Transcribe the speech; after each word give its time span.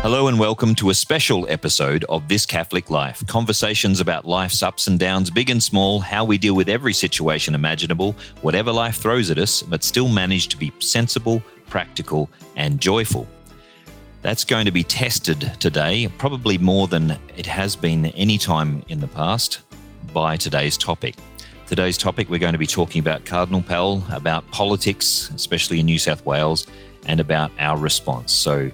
Hello 0.00 0.28
and 0.28 0.38
welcome 0.38 0.76
to 0.76 0.90
a 0.90 0.94
special 0.94 1.44
episode 1.50 2.04
of 2.08 2.28
This 2.28 2.46
Catholic 2.46 2.88
Life. 2.88 3.26
Conversations 3.26 3.98
about 3.98 4.24
life's 4.24 4.62
ups 4.62 4.86
and 4.86 4.96
downs, 4.96 5.28
big 5.28 5.50
and 5.50 5.60
small, 5.60 5.98
how 5.98 6.24
we 6.24 6.38
deal 6.38 6.54
with 6.54 6.68
every 6.68 6.94
situation 6.94 7.52
imaginable, 7.52 8.14
whatever 8.40 8.70
life 8.70 8.98
throws 8.98 9.28
at 9.28 9.38
us, 9.38 9.60
but 9.60 9.82
still 9.82 10.08
manage 10.08 10.48
to 10.48 10.56
be 10.56 10.72
sensible, 10.78 11.42
practical, 11.66 12.30
and 12.54 12.80
joyful. 12.80 13.26
That's 14.22 14.44
going 14.44 14.66
to 14.66 14.70
be 14.70 14.84
tested 14.84 15.52
today, 15.58 16.06
probably 16.16 16.58
more 16.58 16.86
than 16.86 17.18
it 17.36 17.46
has 17.46 17.74
been 17.74 18.06
any 18.06 18.38
time 18.38 18.84
in 18.88 19.00
the 19.00 19.08
past, 19.08 19.62
by 20.12 20.36
today's 20.36 20.78
topic. 20.78 21.16
Today's 21.66 21.98
topic, 21.98 22.30
we're 22.30 22.38
going 22.38 22.52
to 22.52 22.58
be 22.58 22.68
talking 22.68 23.00
about 23.00 23.24
Cardinal 23.24 23.62
Pell, 23.62 24.06
about 24.12 24.48
politics, 24.52 25.30
especially 25.34 25.80
in 25.80 25.86
New 25.86 25.98
South 25.98 26.24
Wales, 26.24 26.68
and 27.06 27.18
about 27.18 27.50
our 27.58 27.76
response. 27.76 28.32
So, 28.32 28.70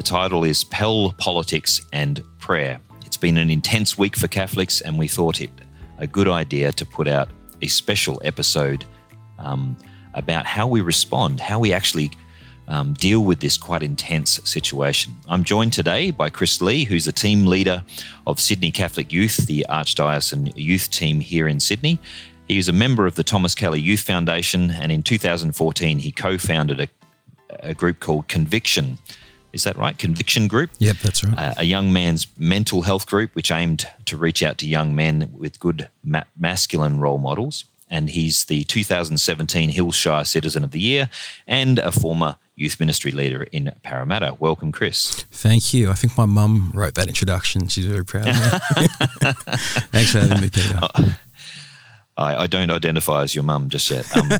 the 0.00 0.04
title 0.04 0.44
is 0.44 0.64
Pell 0.64 1.12
Politics 1.18 1.82
and 1.92 2.24
Prayer. 2.38 2.80
It's 3.04 3.18
been 3.18 3.36
an 3.36 3.50
intense 3.50 3.98
week 3.98 4.16
for 4.16 4.28
Catholics, 4.28 4.80
and 4.80 4.98
we 4.98 5.06
thought 5.06 5.42
it 5.42 5.50
a 5.98 6.06
good 6.06 6.26
idea 6.26 6.72
to 6.72 6.86
put 6.86 7.06
out 7.06 7.28
a 7.60 7.66
special 7.66 8.18
episode 8.24 8.86
um, 9.38 9.76
about 10.14 10.46
how 10.46 10.66
we 10.66 10.80
respond, 10.80 11.38
how 11.38 11.58
we 11.58 11.74
actually 11.74 12.10
um, 12.66 12.94
deal 12.94 13.20
with 13.20 13.40
this 13.40 13.58
quite 13.58 13.82
intense 13.82 14.40
situation. 14.42 15.14
I'm 15.28 15.44
joined 15.44 15.74
today 15.74 16.12
by 16.12 16.30
Chris 16.30 16.62
Lee, 16.62 16.84
who's 16.84 17.04
the 17.04 17.12
team 17.12 17.44
leader 17.44 17.84
of 18.26 18.40
Sydney 18.40 18.70
Catholic 18.70 19.12
Youth, 19.12 19.36
the 19.46 19.66
Archdiocesan 19.68 20.54
youth 20.56 20.88
team 20.88 21.20
here 21.20 21.46
in 21.46 21.60
Sydney. 21.60 21.98
He 22.48 22.56
is 22.56 22.70
a 22.70 22.72
member 22.72 23.06
of 23.06 23.16
the 23.16 23.22
Thomas 23.22 23.54
Kelly 23.54 23.82
Youth 23.82 24.00
Foundation, 24.00 24.70
and 24.70 24.90
in 24.90 25.02
2014, 25.02 25.98
he 25.98 26.10
co 26.10 26.38
founded 26.38 26.80
a, 26.80 26.88
a 27.62 27.74
group 27.74 28.00
called 28.00 28.28
Conviction 28.28 28.96
is 29.52 29.64
that 29.64 29.76
right? 29.76 29.96
Conviction 29.96 30.48
Group. 30.48 30.70
Yep, 30.78 30.96
that's 30.98 31.24
right. 31.24 31.38
Uh, 31.38 31.54
a 31.58 31.64
young 31.64 31.92
man's 31.92 32.26
mental 32.38 32.82
health 32.82 33.06
group, 33.06 33.34
which 33.34 33.50
aimed 33.50 33.86
to 34.06 34.16
reach 34.16 34.42
out 34.42 34.58
to 34.58 34.66
young 34.66 34.94
men 34.94 35.30
with 35.36 35.58
good 35.60 35.88
ma- 36.04 36.24
masculine 36.38 37.00
role 37.00 37.18
models. 37.18 37.64
And 37.92 38.08
he's 38.08 38.44
the 38.44 38.62
2017 38.64 39.70
Hills 39.70 39.96
Shire 39.96 40.24
Citizen 40.24 40.62
of 40.62 40.70
the 40.70 40.78
Year 40.78 41.10
and 41.48 41.80
a 41.80 41.90
former 41.90 42.36
youth 42.54 42.78
ministry 42.78 43.10
leader 43.10 43.42
in 43.44 43.72
Parramatta. 43.82 44.36
Welcome, 44.38 44.70
Chris. 44.70 45.24
Thank 45.32 45.74
you. 45.74 45.90
I 45.90 45.94
think 45.94 46.16
my 46.16 46.26
mum 46.26 46.70
wrote 46.74 46.94
that 46.94 47.08
introduction. 47.08 47.66
She's 47.68 47.86
very 47.86 48.04
proud 48.04 48.28
of 48.28 48.34
me. 48.36 48.42
Thanks 49.90 50.12
for 50.12 50.20
having 50.20 50.40
me, 50.40 50.50
Peter. 50.50 50.78
I, 52.20 52.42
I 52.42 52.46
don't 52.46 52.70
identify 52.70 53.22
as 53.22 53.34
your 53.34 53.44
mum 53.44 53.70
just 53.70 53.90
yet. 53.90 54.06
Um, 54.16 54.30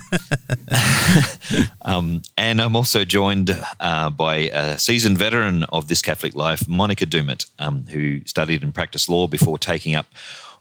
um, 1.83 2.23
and 2.37 2.61
I'm 2.61 2.77
also 2.77 3.05
joined 3.05 3.59
uh, 3.81 4.11
by 4.11 4.37
a 4.53 4.79
seasoned 4.79 5.17
veteran 5.17 5.65
of 5.65 5.89
this 5.89 6.03
Catholic 6.03 6.35
life, 6.35 6.69
Monica 6.69 7.07
Doumit, 7.07 7.51
um, 7.59 7.87
who 7.89 8.21
studied 8.27 8.63
and 8.63 8.75
practiced 8.75 9.09
law 9.09 9.27
before 9.27 9.59
taking 9.59 9.95
up 9.95 10.07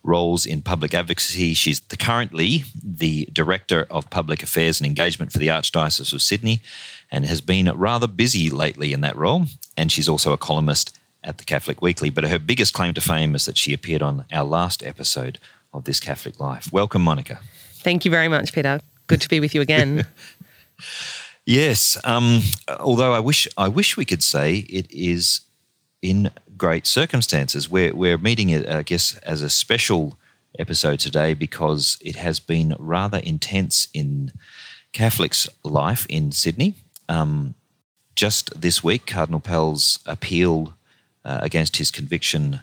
roles 0.01 0.45
in 0.45 0.61
public 0.61 0.93
advocacy. 0.93 1.53
She's 1.53 1.81
the, 1.81 1.97
currently 1.97 2.63
the 2.81 3.27
Director 3.33 3.85
of 3.91 4.09
Public 4.09 4.41
Affairs 4.41 4.79
and 4.79 4.87
Engagement 4.87 5.33
for 5.33 5.39
the 5.39 5.49
Archdiocese 5.49 6.13
of 6.13 6.21
Sydney 6.21 6.61
and 7.11 7.25
has 7.25 7.41
been 7.41 7.69
rather 7.77 8.07
busy 8.07 8.49
lately 8.49 8.93
in 8.93 9.01
that 9.01 9.17
role. 9.17 9.45
And 9.75 9.91
she's 9.91 10.07
also 10.07 10.31
a 10.31 10.37
columnist 10.37 10.97
at 11.21 11.37
the 11.37 11.43
Catholic 11.43 11.81
Weekly. 11.81 12.09
But 12.09 12.23
her 12.23 12.39
biggest 12.39 12.73
claim 12.73 12.93
to 12.93 13.01
fame 13.01 13.35
is 13.35 13.45
that 13.45 13.57
she 13.57 13.73
appeared 13.73 14.01
on 14.01 14.23
our 14.31 14.45
last 14.45 14.83
episode 14.83 15.37
of 15.73 15.83
this 15.85 15.99
Catholic 15.99 16.39
life. 16.39 16.71
Welcome, 16.71 17.01
Monica. 17.03 17.39
Thank 17.73 18.05
you 18.05 18.11
very 18.11 18.27
much, 18.27 18.53
Peter. 18.53 18.79
Good 19.07 19.21
to 19.21 19.29
be 19.29 19.39
with 19.39 19.55
you 19.55 19.61
again. 19.61 20.05
yes, 21.45 21.97
um, 22.03 22.41
although 22.79 23.13
I 23.13 23.19
wish 23.19 23.47
I 23.57 23.67
wish 23.67 23.97
we 23.97 24.05
could 24.05 24.23
say 24.23 24.57
it 24.69 24.89
is 24.91 25.41
in 26.01 26.31
great 26.57 26.85
circumstances. 26.85 27.69
We're 27.69 27.95
we're 27.95 28.17
meeting 28.17 28.49
it, 28.49 28.67
I 28.67 28.83
guess, 28.83 29.17
as 29.17 29.41
a 29.41 29.49
special 29.49 30.17
episode 30.57 30.99
today 30.99 31.33
because 31.33 31.97
it 32.01 32.15
has 32.15 32.39
been 32.39 32.75
rather 32.79 33.19
intense 33.19 33.87
in 33.93 34.31
Catholics' 34.93 35.47
life 35.63 36.05
in 36.09 36.31
Sydney. 36.31 36.75
Um, 37.07 37.55
just 38.15 38.59
this 38.59 38.83
week, 38.83 39.05
Cardinal 39.05 39.39
Pell's 39.39 39.99
appeal 40.05 40.73
uh, 41.23 41.39
against 41.41 41.77
his 41.77 41.91
conviction 41.91 42.61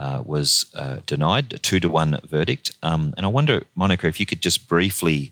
uh, 0.00 0.22
was 0.24 0.66
uh, 0.74 0.96
denied, 1.06 1.52
a 1.52 1.58
two 1.58 1.78
to 1.78 1.88
one 1.88 2.18
verdict. 2.26 2.72
Um, 2.82 3.14
and 3.16 3.24
I 3.24 3.28
wonder, 3.28 3.62
Monica, 3.76 4.08
if 4.08 4.18
you 4.18 4.26
could 4.26 4.40
just 4.40 4.66
briefly 4.66 5.30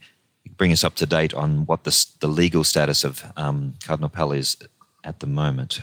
bring 0.56 0.72
us 0.72 0.84
up 0.84 0.94
to 0.96 1.06
date 1.06 1.34
on 1.34 1.66
what 1.66 1.84
the, 1.84 2.06
the 2.20 2.28
legal 2.28 2.64
status 2.64 3.02
of 3.02 3.24
um, 3.36 3.74
Cardinal 3.84 4.10
Pell 4.10 4.32
is 4.32 4.56
at 5.04 5.20
the 5.20 5.26
moment. 5.26 5.80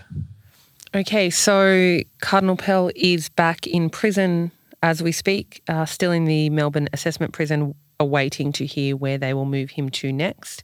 Okay, 0.93 1.29
so 1.29 1.99
Cardinal 2.21 2.55
Pell 2.55 2.91
is 2.95 3.27
back 3.29 3.67
in 3.67 3.89
prison 3.89 4.51
as 4.83 5.01
we 5.01 5.11
speak, 5.11 5.63
uh, 5.67 5.85
still 5.85 6.11
in 6.11 6.25
the 6.25 6.49
Melbourne 6.51 6.87
assessment 6.93 7.33
prison, 7.33 7.73
awaiting 7.99 8.51
to 8.51 8.67
hear 8.67 8.95
where 8.95 9.17
they 9.17 9.33
will 9.33 9.45
move 9.45 9.71
him 9.71 9.89
to 9.89 10.13
next. 10.13 10.61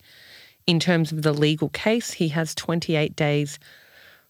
In 0.67 0.79
terms 0.79 1.11
of 1.11 1.23
the 1.23 1.33
legal 1.33 1.69
case, 1.69 2.11
he 2.13 2.27
has 2.29 2.53
28 2.53 3.15
days 3.15 3.57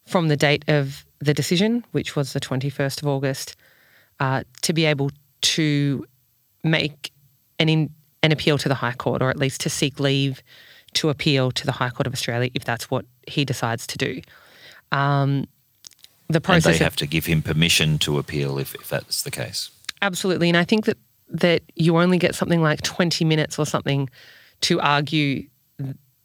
from 0.05 0.29
the 0.29 0.37
date 0.37 0.63
of 0.69 1.05
the 1.19 1.33
decision, 1.33 1.83
which 1.91 2.15
was 2.15 2.31
the 2.31 2.39
21st 2.39 3.01
of 3.01 3.07
August, 3.09 3.55
uh, 4.21 4.43
to 4.61 4.71
be 4.71 4.85
able 4.85 5.09
to 5.41 6.05
make 6.63 7.11
an 7.59 7.67
in, 7.67 7.89
an 8.23 8.31
appeal 8.31 8.57
to 8.59 8.69
the 8.69 8.75
High 8.75 8.93
Court, 8.93 9.21
or 9.21 9.29
at 9.29 9.37
least 9.37 9.59
to 9.61 9.69
seek 9.69 9.99
leave 9.99 10.41
to 10.93 11.09
appeal 11.09 11.51
to 11.51 11.65
the 11.65 11.71
High 11.71 11.89
Court 11.89 12.05
of 12.05 12.13
Australia 12.13 12.51
if 12.53 12.63
that's 12.63 12.91
what 12.91 13.05
he 13.27 13.43
decides 13.43 13.87
to 13.87 13.97
do. 13.97 14.21
Um, 14.91 15.47
the 16.29 16.39
process 16.39 16.65
and 16.65 16.75
they 16.75 16.83
have 16.83 16.93
of, 16.93 16.97
to 16.97 17.07
give 17.07 17.25
him 17.25 17.41
permission 17.41 17.97
to 17.99 18.19
appeal 18.19 18.59
if, 18.59 18.75
if 18.75 18.89
that's 18.89 19.23
the 19.23 19.31
case. 19.31 19.71
Absolutely, 20.01 20.49
and 20.49 20.57
I 20.57 20.63
think 20.63 20.85
that 20.85 20.97
that 21.29 21.63
you 21.75 21.97
only 21.97 22.19
get 22.19 22.35
something 22.35 22.61
like 22.61 22.81
twenty 22.83 23.25
minutes 23.25 23.57
or 23.57 23.65
something 23.65 24.07
to 24.61 24.79
argue 24.81 25.47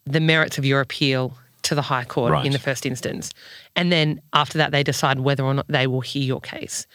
the 0.05 0.19
merits 0.19 0.59
of 0.59 0.65
your 0.65 0.81
appeal 0.81 1.33
to 1.63 1.73
the 1.73 1.81
High 1.81 2.05
Court 2.05 2.31
right. 2.31 2.45
in 2.45 2.51
the 2.51 2.59
first 2.59 2.85
instance, 2.85 3.31
and 3.75 3.91
then 3.91 4.21
after 4.33 4.59
that 4.59 4.71
they 4.71 4.83
decide 4.83 5.19
whether 5.21 5.43
or 5.43 5.55
not 5.55 5.67
they 5.67 5.87
will 5.87 6.01
hear 6.01 6.23
your 6.23 6.41
case. 6.41 6.85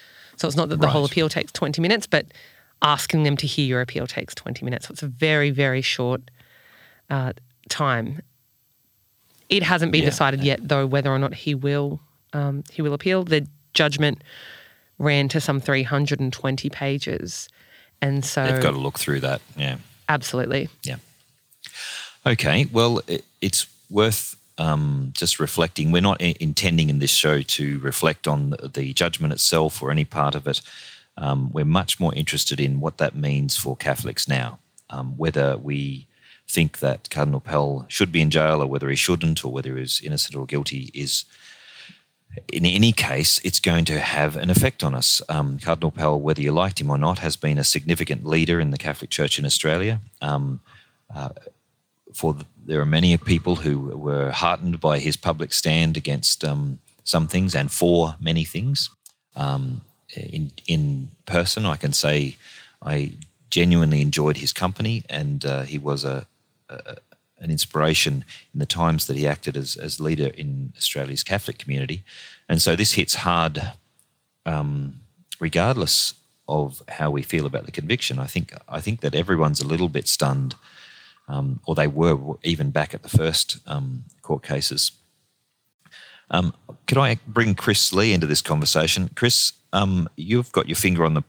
So 0.42 0.48
it's 0.48 0.56
not 0.56 0.70
that 0.70 0.80
the 0.80 0.86
right. 0.86 0.92
whole 0.92 1.04
appeal 1.04 1.28
takes 1.28 1.52
20 1.52 1.80
minutes, 1.80 2.08
but 2.08 2.26
asking 2.82 3.22
them 3.22 3.36
to 3.36 3.46
hear 3.46 3.64
your 3.64 3.80
appeal 3.80 4.08
takes 4.08 4.34
20 4.34 4.64
minutes. 4.64 4.88
So 4.88 4.92
it's 4.92 5.02
a 5.04 5.06
very, 5.06 5.50
very 5.50 5.82
short 5.82 6.20
uh, 7.08 7.34
time. 7.68 8.22
It 9.48 9.62
hasn't 9.62 9.92
been 9.92 10.02
yeah. 10.02 10.10
decided 10.10 10.42
yet, 10.42 10.66
though, 10.66 10.84
whether 10.84 11.12
or 11.12 11.18
not 11.20 11.32
he 11.32 11.54
will 11.54 12.00
um, 12.32 12.64
he 12.72 12.82
will 12.82 12.92
appeal. 12.92 13.22
The 13.22 13.46
judgment 13.72 14.24
ran 14.98 15.28
to 15.28 15.40
some 15.40 15.60
320 15.60 16.70
pages, 16.70 17.48
and 18.00 18.24
so 18.24 18.44
they've 18.44 18.60
got 18.60 18.72
to 18.72 18.78
look 18.78 18.98
through 18.98 19.20
that. 19.20 19.42
Yeah, 19.56 19.76
absolutely. 20.08 20.68
Yeah. 20.82 20.96
Okay. 22.26 22.66
Well, 22.72 23.00
it, 23.06 23.24
it's 23.40 23.68
worth 23.88 24.34
um, 24.62 25.10
just 25.12 25.40
reflecting. 25.40 25.90
We're 25.90 26.02
not 26.02 26.20
intending 26.20 26.88
in 26.88 27.00
this 27.00 27.10
show 27.10 27.42
to 27.42 27.78
reflect 27.80 28.28
on 28.28 28.50
the, 28.50 28.92
judgment 28.92 29.32
itself 29.32 29.82
or 29.82 29.90
any 29.90 30.04
part 30.04 30.36
of 30.36 30.46
it. 30.46 30.60
Um, 31.16 31.50
we're 31.52 31.64
much 31.64 31.98
more 31.98 32.14
interested 32.14 32.60
in 32.60 32.80
what 32.80 32.98
that 32.98 33.16
means 33.16 33.56
for 33.56 33.74
Catholics 33.76 34.28
now, 34.28 34.60
um, 34.90 35.16
whether 35.16 35.56
we 35.56 36.06
think 36.48 36.78
that 36.78 37.10
Cardinal 37.10 37.40
Pell 37.40 37.86
should 37.88 38.12
be 38.12 38.20
in 38.20 38.30
jail 38.30 38.62
or 38.62 38.66
whether 38.66 38.88
he 38.88 38.94
shouldn't 38.96 39.44
or 39.44 39.52
whether 39.52 39.76
he's 39.76 40.00
innocent 40.00 40.36
or 40.36 40.46
guilty 40.46 40.90
is. 40.94 41.24
In 42.50 42.64
any 42.64 42.92
case, 42.92 43.40
it's 43.44 43.60
going 43.60 43.84
to 43.86 44.00
have 44.00 44.36
an 44.36 44.48
effect 44.48 44.82
on 44.82 44.94
us. 44.94 45.20
Um, 45.28 45.58
Cardinal 45.58 45.90
Pell, 45.90 46.18
whether 46.18 46.40
you 46.40 46.52
liked 46.52 46.80
him 46.80 46.90
or 46.90 46.96
not, 46.96 47.18
has 47.18 47.36
been 47.36 47.58
a 47.58 47.64
significant 47.64 48.24
leader 48.24 48.58
in 48.58 48.70
the 48.70 48.78
Catholic 48.78 49.10
Church 49.10 49.38
in 49.38 49.44
Australia. 49.44 50.00
Um, 50.22 50.60
uh, 51.14 51.30
for 52.12 52.34
the, 52.34 52.46
there 52.64 52.80
are 52.80 52.86
many 52.86 53.16
people 53.16 53.56
who 53.56 53.78
were 53.96 54.30
heartened 54.30 54.80
by 54.80 54.98
his 54.98 55.16
public 55.16 55.52
stand 55.52 55.96
against 55.96 56.44
um, 56.44 56.78
some 57.04 57.26
things 57.26 57.54
and 57.54 57.70
for 57.70 58.16
many 58.20 58.44
things. 58.44 58.90
Um, 59.34 59.82
in 60.14 60.52
in 60.66 61.10
person, 61.26 61.66
I 61.66 61.76
can 61.76 61.92
say 61.92 62.36
I 62.82 63.12
genuinely 63.50 64.00
enjoyed 64.00 64.36
his 64.36 64.52
company, 64.52 65.04
and 65.08 65.44
uh, 65.44 65.62
he 65.62 65.78
was 65.78 66.04
a, 66.04 66.26
a, 66.68 66.96
an 67.38 67.50
inspiration 67.50 68.24
in 68.52 68.60
the 68.60 68.66
times 68.66 69.06
that 69.06 69.16
he 69.16 69.26
acted 69.26 69.56
as 69.56 69.76
as 69.76 70.00
leader 70.00 70.28
in 70.28 70.72
Australia's 70.76 71.24
Catholic 71.24 71.58
community. 71.58 72.04
And 72.48 72.60
so 72.60 72.76
this 72.76 72.92
hits 72.92 73.14
hard, 73.14 73.72
um, 74.46 75.00
regardless 75.40 76.14
of 76.48 76.82
how 76.88 77.10
we 77.10 77.22
feel 77.22 77.46
about 77.46 77.64
the 77.64 77.72
conviction. 77.72 78.18
I 78.18 78.26
think 78.26 78.52
I 78.68 78.80
think 78.80 79.00
that 79.00 79.14
everyone's 79.14 79.60
a 79.60 79.66
little 79.66 79.88
bit 79.88 80.08
stunned 80.08 80.54
um, 81.32 81.60
or 81.66 81.74
they 81.74 81.86
were 81.86 82.36
even 82.44 82.70
back 82.70 82.92
at 82.92 83.02
the 83.02 83.08
first 83.08 83.58
um, 83.66 84.04
court 84.20 84.42
cases. 84.42 84.92
Um, 86.30 86.54
could 86.86 86.98
I 86.98 87.18
bring 87.26 87.54
Chris 87.54 87.92
Lee 87.92 88.12
into 88.12 88.26
this 88.26 88.42
conversation? 88.42 89.10
Chris, 89.14 89.52
um, 89.72 90.08
you've 90.16 90.52
got 90.52 90.68
your 90.68 90.76
finger 90.76 91.04
on 91.04 91.14
the 91.14 91.24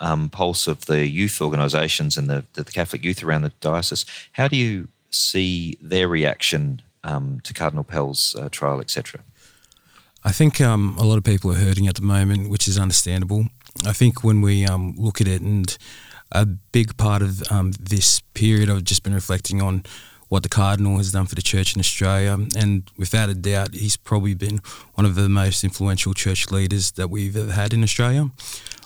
um, 0.00 0.30
pulse 0.30 0.66
of 0.66 0.86
the 0.86 1.06
youth 1.06 1.40
organisations 1.40 2.16
and 2.16 2.28
the, 2.28 2.44
the, 2.54 2.64
Catholic 2.64 3.04
youth 3.04 3.22
around 3.22 3.42
the 3.42 3.52
diocese. 3.60 4.04
How 4.32 4.48
do 4.48 4.56
you 4.56 4.88
see 5.10 5.78
their 5.80 6.08
reaction 6.08 6.80
um, 7.04 7.40
to 7.44 7.52
Cardinal 7.52 7.84
Pell's 7.84 8.34
uh, 8.34 8.48
trial, 8.48 8.80
etc.? 8.80 9.20
I 10.24 10.32
think 10.32 10.60
a 10.60 10.76
lot 10.76 11.18
of 11.18 11.24
people 11.24 11.52
are 11.52 11.56
hurting 11.56 11.88
at 11.88 11.96
the 11.96 12.02
moment, 12.02 12.48
which 12.48 12.66
is 12.66 12.78
understandable. 12.78 13.46
I 13.86 13.92
think 13.92 14.24
when 14.24 14.40
we 14.40 14.66
look 14.66 15.20
at 15.20 15.28
it, 15.28 15.42
and 15.42 15.76
a 16.32 16.46
big 16.46 16.96
part 16.96 17.22
of 17.22 17.42
um, 17.50 17.72
this 17.78 18.20
period, 18.34 18.70
I've 18.70 18.84
just 18.84 19.02
been 19.02 19.14
reflecting 19.14 19.62
on 19.62 19.84
what 20.32 20.42
the 20.42 20.48
Cardinal 20.48 20.96
has 20.96 21.12
done 21.12 21.26
for 21.26 21.34
the 21.34 21.42
church 21.42 21.74
in 21.74 21.80
Australia. 21.80 22.38
And 22.56 22.90
without 22.96 23.28
a 23.28 23.34
doubt, 23.34 23.74
he's 23.74 23.98
probably 23.98 24.32
been 24.32 24.60
one 24.94 25.04
of 25.04 25.14
the 25.14 25.28
most 25.28 25.62
influential 25.62 26.14
church 26.14 26.50
leaders 26.50 26.92
that 26.92 27.10
we've 27.10 27.36
ever 27.36 27.52
had 27.52 27.74
in 27.74 27.82
Australia. 27.82 28.30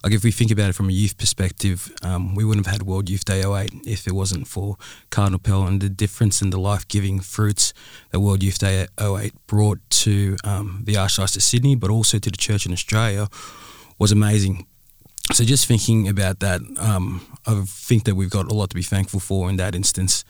Like, 0.02 0.12
if 0.12 0.24
we 0.24 0.32
think 0.32 0.50
about 0.50 0.70
it 0.70 0.72
from 0.72 0.88
a 0.88 0.92
youth 0.92 1.16
perspective, 1.16 1.92
um, 2.02 2.34
we 2.34 2.44
wouldn't 2.44 2.66
have 2.66 2.72
had 2.72 2.82
World 2.82 3.08
Youth 3.08 3.24
Day 3.24 3.44
08 3.44 3.70
if 3.86 4.08
it 4.08 4.12
wasn't 4.12 4.48
for 4.48 4.76
Cardinal 5.10 5.38
Pell 5.38 5.62
and 5.68 5.80
the 5.80 5.88
difference 5.88 6.42
and 6.42 6.52
the 6.52 6.58
life 6.58 6.88
giving 6.88 7.20
fruits 7.20 7.72
that 8.10 8.18
World 8.18 8.42
Youth 8.42 8.58
Day 8.58 8.88
08 9.00 9.32
brought 9.46 9.78
to 9.90 10.36
um, 10.42 10.82
the 10.84 10.94
Archdiocese 10.94 11.36
of 11.36 11.42
Sydney, 11.44 11.76
but 11.76 11.90
also 11.90 12.18
to 12.18 12.30
the 12.30 12.36
church 12.36 12.66
in 12.66 12.72
Australia 12.72 13.28
was 14.00 14.10
amazing. 14.10 14.66
So, 15.32 15.44
just 15.44 15.66
thinking 15.66 16.08
about 16.08 16.40
that, 16.40 16.60
um, 16.78 17.20
I 17.46 17.62
think 17.66 18.04
that 18.04 18.14
we've 18.14 18.30
got 18.30 18.50
a 18.50 18.54
lot 18.54 18.70
to 18.70 18.76
be 18.76 18.82
thankful 18.82 19.20
for 19.20 19.50
in 19.50 19.56
that 19.56 19.74
instance 19.74 20.24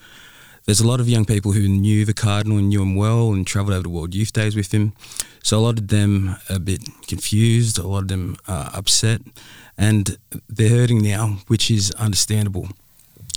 there's 0.66 0.80
a 0.80 0.86
lot 0.86 0.98
of 0.98 1.08
young 1.08 1.24
people 1.24 1.52
who 1.52 1.68
knew 1.68 2.04
the 2.04 2.12
Cardinal 2.12 2.58
and 2.58 2.68
knew 2.68 2.82
him 2.82 2.96
well 2.96 3.32
and 3.32 3.46
travelled 3.46 3.72
over 3.72 3.84
to 3.84 3.88
World 3.88 4.14
Youth 4.16 4.32
Days 4.32 4.56
with 4.56 4.74
him. 4.74 4.94
So 5.42 5.58
a 5.58 5.60
lot 5.60 5.78
of 5.78 5.88
them 5.88 6.36
are 6.50 6.56
a 6.56 6.58
bit 6.58 6.80
confused, 7.06 7.78
a 7.78 7.86
lot 7.86 8.02
of 8.02 8.08
them 8.08 8.36
are 8.48 8.70
upset, 8.74 9.22
and 9.78 10.18
they're 10.48 10.68
hurting 10.68 11.02
now, 11.02 11.38
which 11.46 11.70
is 11.70 11.92
understandable. 11.92 12.68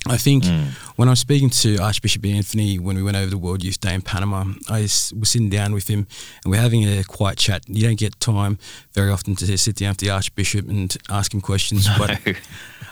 I 0.07 0.17
think 0.17 0.45
mm. 0.45 0.67
when 0.95 1.09
I 1.09 1.11
was 1.11 1.19
speaking 1.19 1.49
to 1.49 1.77
Archbishop 1.77 2.25
Anthony 2.25 2.79
when 2.79 2.95
we 2.95 3.03
went 3.03 3.17
over 3.17 3.29
the 3.29 3.37
World 3.37 3.63
Youth 3.63 3.81
Day 3.81 3.93
in 3.93 4.01
Panama, 4.01 4.45
I 4.69 4.81
was 4.81 5.13
sitting 5.23 5.49
down 5.49 5.73
with 5.73 5.89
him 5.89 6.07
and 6.43 6.51
we're 6.51 6.61
having 6.61 6.85
a 6.85 7.03
quiet 7.03 7.37
chat. 7.37 7.63
You 7.67 7.83
don't 7.83 7.99
get 7.99 8.17
time 8.19 8.57
very 8.93 9.11
often 9.11 9.35
to 9.35 9.57
sit 9.57 9.75
down 9.75 9.91
with 9.91 9.97
the 9.97 10.09
Archbishop 10.09 10.69
and 10.69 10.95
ask 11.09 11.33
him 11.33 11.41
questions, 11.41 11.85
no. 11.87 11.95
but 11.97 12.37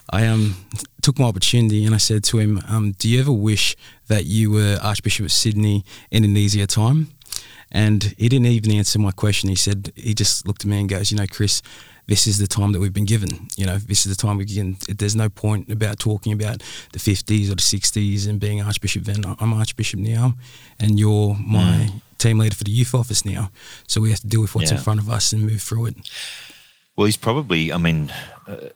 I 0.10 0.28
um, 0.28 0.56
took 1.02 1.18
my 1.18 1.26
opportunity 1.26 1.86
and 1.86 1.96
I 1.96 1.98
said 1.98 2.26
to 2.26 2.40
him, 2.40 2.62
um, 2.68 2.92
"Do 2.92 3.08
you 3.08 3.22
ever 3.22 3.32
wish 3.32 3.78
that 4.08 4.26
you 4.26 4.52
were 4.52 4.78
Archbishop 4.82 5.26
of 5.26 5.32
Sydney 5.32 5.86
in 6.12 6.26
an 6.26 6.36
easier 6.36 6.66
time?" 6.66 7.08
And 7.72 8.16
he 8.18 8.28
didn't 8.30 8.48
even 8.48 8.72
answer 8.74 9.00
my 9.00 9.12
question. 9.12 9.50
He 9.50 9.56
said 9.56 9.92
he 9.96 10.14
just 10.14 10.46
looked 10.46 10.64
at 10.64 10.70
me 10.70 10.82
and 10.82 10.90
goes, 10.90 11.12
"You 11.12 11.18
know, 11.18 11.28
Chris." 11.28 11.62
This 12.08 12.26
is 12.26 12.38
the 12.38 12.48
time 12.48 12.72
that 12.72 12.80
we've 12.80 12.94
been 12.94 13.06
given. 13.06 13.50
You 13.58 13.66
know, 13.66 13.78
this 13.78 14.06
is 14.06 14.16
the 14.16 14.22
time 14.22 14.38
we 14.38 14.46
can. 14.46 14.78
There's 14.88 15.16
no 15.16 15.28
point 15.28 15.70
about 15.70 16.00
talking 16.00 16.32
about 16.32 16.64
the 16.94 17.00
50s 17.00 17.52
or 17.52 17.56
the 17.56 17.62
60s 17.62 18.28
and 18.28 18.40
being 18.40 18.62
Archbishop 18.62 19.04
then. 19.04 19.26
I'm 19.40 19.54
Archbishop 19.54 20.00
now, 20.00 20.36
and 20.80 20.98
you're 20.98 21.36
my 21.36 21.90
mm. 21.92 22.02
team 22.18 22.40
leader 22.40 22.56
for 22.56 22.64
the 22.64 22.72
youth 22.72 22.96
office 22.96 23.26
now. 23.26 23.52
So 23.88 24.00
we 24.00 24.10
have 24.12 24.22
to 24.22 24.28
deal 24.28 24.42
with 24.42 24.56
what's 24.56 24.72
yeah. 24.72 24.78
in 24.78 24.84
front 24.84 25.02
of 25.02 25.10
us 25.10 25.34
and 25.34 25.44
move 25.44 25.62
through 25.62 25.88
it. 25.88 25.96
Well, 26.96 27.06
he's 27.06 27.18
probably. 27.18 27.74
I 27.74 27.78
mean, 27.78 28.12
uh, 28.48 28.70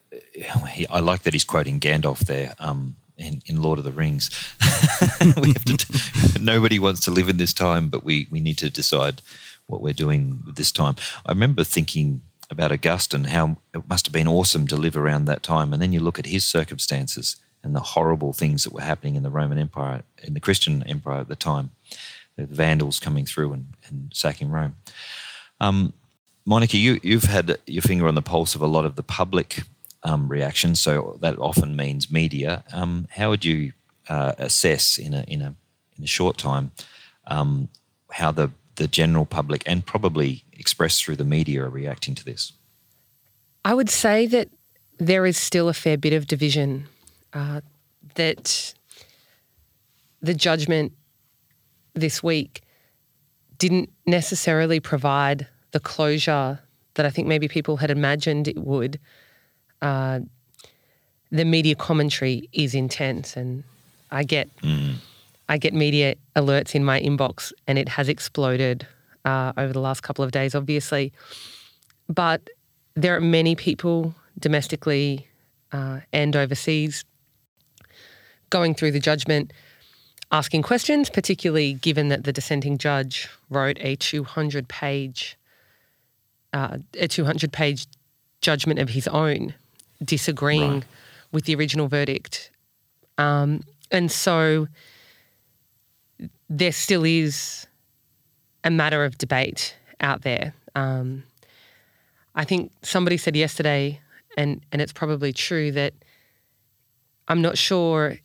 he, 0.70 0.86
I 0.90 1.00
like 1.00 1.24
that 1.24 1.34
he's 1.34 1.46
quoting 1.46 1.80
Gandalf 1.80 2.20
there. 2.20 2.54
Um, 2.60 2.98
in, 3.18 3.42
in, 3.46 3.62
Lord 3.62 3.78
of 3.78 3.86
the 3.86 3.92
Rings, 3.92 4.32
we 5.22 5.54
have 5.54 5.66
to. 5.66 6.40
nobody 6.42 6.80
wants 6.80 7.02
to 7.02 7.12
live 7.12 7.30
in 7.30 7.38
this 7.38 7.54
time, 7.54 7.88
but 7.90 8.04
we 8.04 8.28
we 8.30 8.42
need 8.42 8.58
to 8.58 8.70
decide 8.70 9.22
what 9.68 9.82
we're 9.82 9.94
doing 9.94 10.42
with 10.46 10.56
this 10.56 10.72
time. 10.72 10.96
I 11.26 11.32
remember 11.32 11.64
thinking 11.64 12.22
about 12.52 12.72
Augustine, 12.72 13.24
how 13.24 13.58
it 13.74 13.88
must 13.90 14.06
have 14.06 14.14
been 14.14 14.28
awesome 14.28 14.68
to 14.68 14.76
live 14.76 14.98
around 14.98 15.26
that 15.26 15.42
time, 15.42 15.74
and 15.74 15.82
then 15.82 15.94
you 15.94 16.00
look 16.00 16.20
at 16.20 16.26
his 16.28 16.44
circumstances 16.44 17.38
and 17.64 17.76
the 17.76 17.80
horrible 17.80 18.34
things 18.34 18.64
that 18.64 18.74
were 18.74 18.82
happening 18.82 19.16
in 19.16 19.24
the 19.24 19.30
Roman 19.30 19.58
Empire, 19.58 20.04
in 20.22 20.34
the 20.34 20.40
Christian 20.40 20.84
Empire 20.84 21.22
at 21.22 21.28
the 21.28 21.36
time, 21.36 21.72
the 22.36 22.46
Vandals 22.46 23.00
coming 23.00 23.26
through 23.26 23.54
and, 23.54 23.68
and 23.88 24.12
sacking 24.14 24.50
Rome. 24.50 24.76
Um, 25.60 25.94
Monica, 26.46 26.78
you, 26.78 27.00
you've 27.04 27.24
had 27.24 27.58
your 27.68 27.84
finger 27.84 28.08
on 28.08 28.16
the 28.16 28.22
pulse 28.22 28.56
of 28.56 28.62
a 28.62 28.68
lot 28.68 28.86
of 28.86 28.96
the 28.96 29.04
public 29.04 29.64
um, 30.04 30.28
reaction, 30.28 30.76
so 30.76 31.18
that 31.22 31.38
often 31.38 31.76
means 31.76 32.12
media. 32.12 32.64
Um, 32.74 33.08
how 33.12 33.30
would 33.30 33.46
you 33.46 33.74
uh, 34.10 34.34
assess 34.38 34.98
in 34.98 35.14
a 35.14 35.22
in 35.28 35.42
a 35.42 35.56
in 35.98 36.04
a 36.04 36.08
short 36.08 36.38
time 36.38 36.72
um, 37.28 37.70
how 38.10 38.32
the 38.32 38.52
the 38.76 38.88
general 38.88 39.26
public 39.26 39.64
and 39.66 39.86
probably 39.86 40.44
expressed 40.54 41.04
through 41.04 41.18
the 41.18 41.26
media 41.26 41.64
are 41.64 41.70
reacting 41.70 42.16
to 42.16 42.26
this? 42.26 42.54
I 43.64 43.74
would 43.74 43.90
say 43.90 44.26
that 44.28 44.50
there 44.98 45.26
is 45.26 45.38
still 45.38 45.70
a 45.70 45.74
fair 45.74 45.98
bit 45.98 46.14
of 46.14 46.28
division. 46.28 46.88
Uh, 47.34 47.62
that 48.16 48.74
the 50.22 50.34
judgment 50.34 50.94
this 51.94 52.22
week 52.22 52.62
didn't 53.58 53.90
necessarily 54.06 54.80
provide 54.80 55.48
the 55.72 55.80
closure 55.80 56.60
that 56.96 57.06
I 57.06 57.10
think 57.10 57.28
maybe 57.28 57.48
people 57.48 57.78
had 57.78 57.92
imagined 57.92 58.48
it 58.48 58.58
would. 58.58 59.00
Uh, 59.82 60.22
the 61.32 61.46
media 61.46 61.76
commentary 61.76 62.50
is 62.52 62.76
intense, 62.76 63.38
and 63.38 63.64
I 64.12 64.24
get 64.24 64.54
mm. 64.58 64.96
I 65.52 65.58
get 65.58 65.74
media 65.74 66.16
alerts 66.38 66.76
in 66.76 66.86
my 66.86 67.02
inbox, 67.02 67.52
and 67.68 67.78
it 67.78 67.90
has 67.90 68.08
exploded 68.08 68.88
uh, 69.26 69.52
over 69.58 69.74
the 69.74 69.82
last 69.82 70.02
couple 70.02 70.24
of 70.24 70.32
days, 70.32 70.56
obviously. 70.56 71.12
But 72.08 72.50
there 72.96 73.18
are 73.18 73.20
many 73.20 73.56
people 73.56 74.16
domestically 74.40 75.28
uh, 75.74 76.00
and 76.14 76.38
overseas 76.38 77.04
going 78.50 78.76
through 78.76 78.92
the 78.92 79.02
judgment, 79.02 79.52
asking 80.32 80.62
questions, 80.62 81.10
particularly 81.10 81.74
given 81.74 82.08
that 82.08 82.24
the 82.24 82.32
dissenting 82.32 82.78
judge 82.78 83.28
wrote 83.50 83.78
a 83.82 83.98
200 83.98 84.70
page 84.70 85.38
uh, 86.54 86.78
a 86.98 87.10
200 87.10 87.52
page 87.52 87.88
judgment 88.40 88.80
of 88.80 88.88
his 88.88 89.06
own, 89.10 89.54
disagreeing 90.02 90.76
right. 90.76 90.86
with 91.34 91.44
the 91.44 91.56
original 91.56 91.90
verdict. 91.90 92.52
Um, 93.18 93.64
and 93.92 94.10
so 94.10 94.70
there 96.52 96.74
still 96.74 97.06
is 97.06 97.66
a 98.64 98.70
matter 98.70 99.06
of 99.06 99.18
debate 99.18 99.76
out 100.02 100.22
there. 100.22 100.54
Um, 100.76 101.24
I 102.36 102.44
think 102.44 102.72
somebody 102.82 103.18
said 103.18 103.36
yesterday, 103.36 104.02
and, 104.38 104.62
and 104.72 104.82
it's 104.82 104.92
probably 104.92 105.32
true, 105.32 105.72
that 105.72 105.94
I'm 107.30 107.42
not 107.42 107.58
sure 107.58 108.18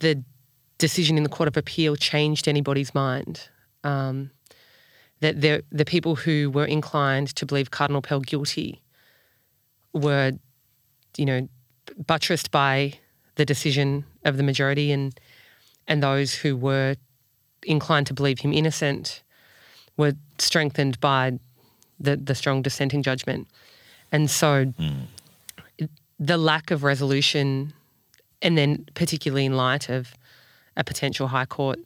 the 0.00 0.22
decision 0.78 1.16
in 1.16 1.22
the 1.22 1.28
Court 1.28 1.46
of 1.46 1.56
Appeal 1.56 1.94
changed 1.94 2.48
anybody's 2.48 2.94
mind. 2.94 3.48
Um, 3.84 4.30
that 5.20 5.40
the 5.40 5.62
the 5.70 5.84
people 5.84 6.16
who 6.16 6.50
were 6.50 6.64
inclined 6.64 7.28
to 7.36 7.46
believe 7.46 7.70
Cardinal 7.70 8.02
Pell 8.02 8.20
guilty 8.20 8.82
were, 9.92 10.32
you 11.16 11.24
know, 11.24 11.48
buttressed 12.06 12.50
by 12.50 12.94
the 13.36 13.44
decision 13.44 14.04
of 14.24 14.36
the 14.36 14.42
majority, 14.42 14.90
and 14.90 15.18
and 15.86 16.02
those 16.02 16.34
who 16.34 16.56
were 16.56 16.96
inclined 17.62 18.06
to 18.06 18.14
believe 18.14 18.40
him 18.40 18.52
innocent 18.52 19.22
were 19.96 20.12
strengthened 20.38 21.00
by 21.00 21.38
the 22.00 22.16
the 22.16 22.34
strong 22.34 22.62
dissenting 22.62 23.02
judgment, 23.02 23.48
and 24.10 24.30
so 24.30 24.66
mm. 24.66 25.06
the 26.18 26.36
lack 26.36 26.70
of 26.70 26.82
resolution, 26.82 27.72
and 28.42 28.58
then 28.58 28.86
particularly 28.94 29.44
in 29.44 29.56
light 29.56 29.88
of 29.88 30.14
a 30.76 30.84
potential 30.84 31.28
high 31.28 31.44
court 31.44 31.78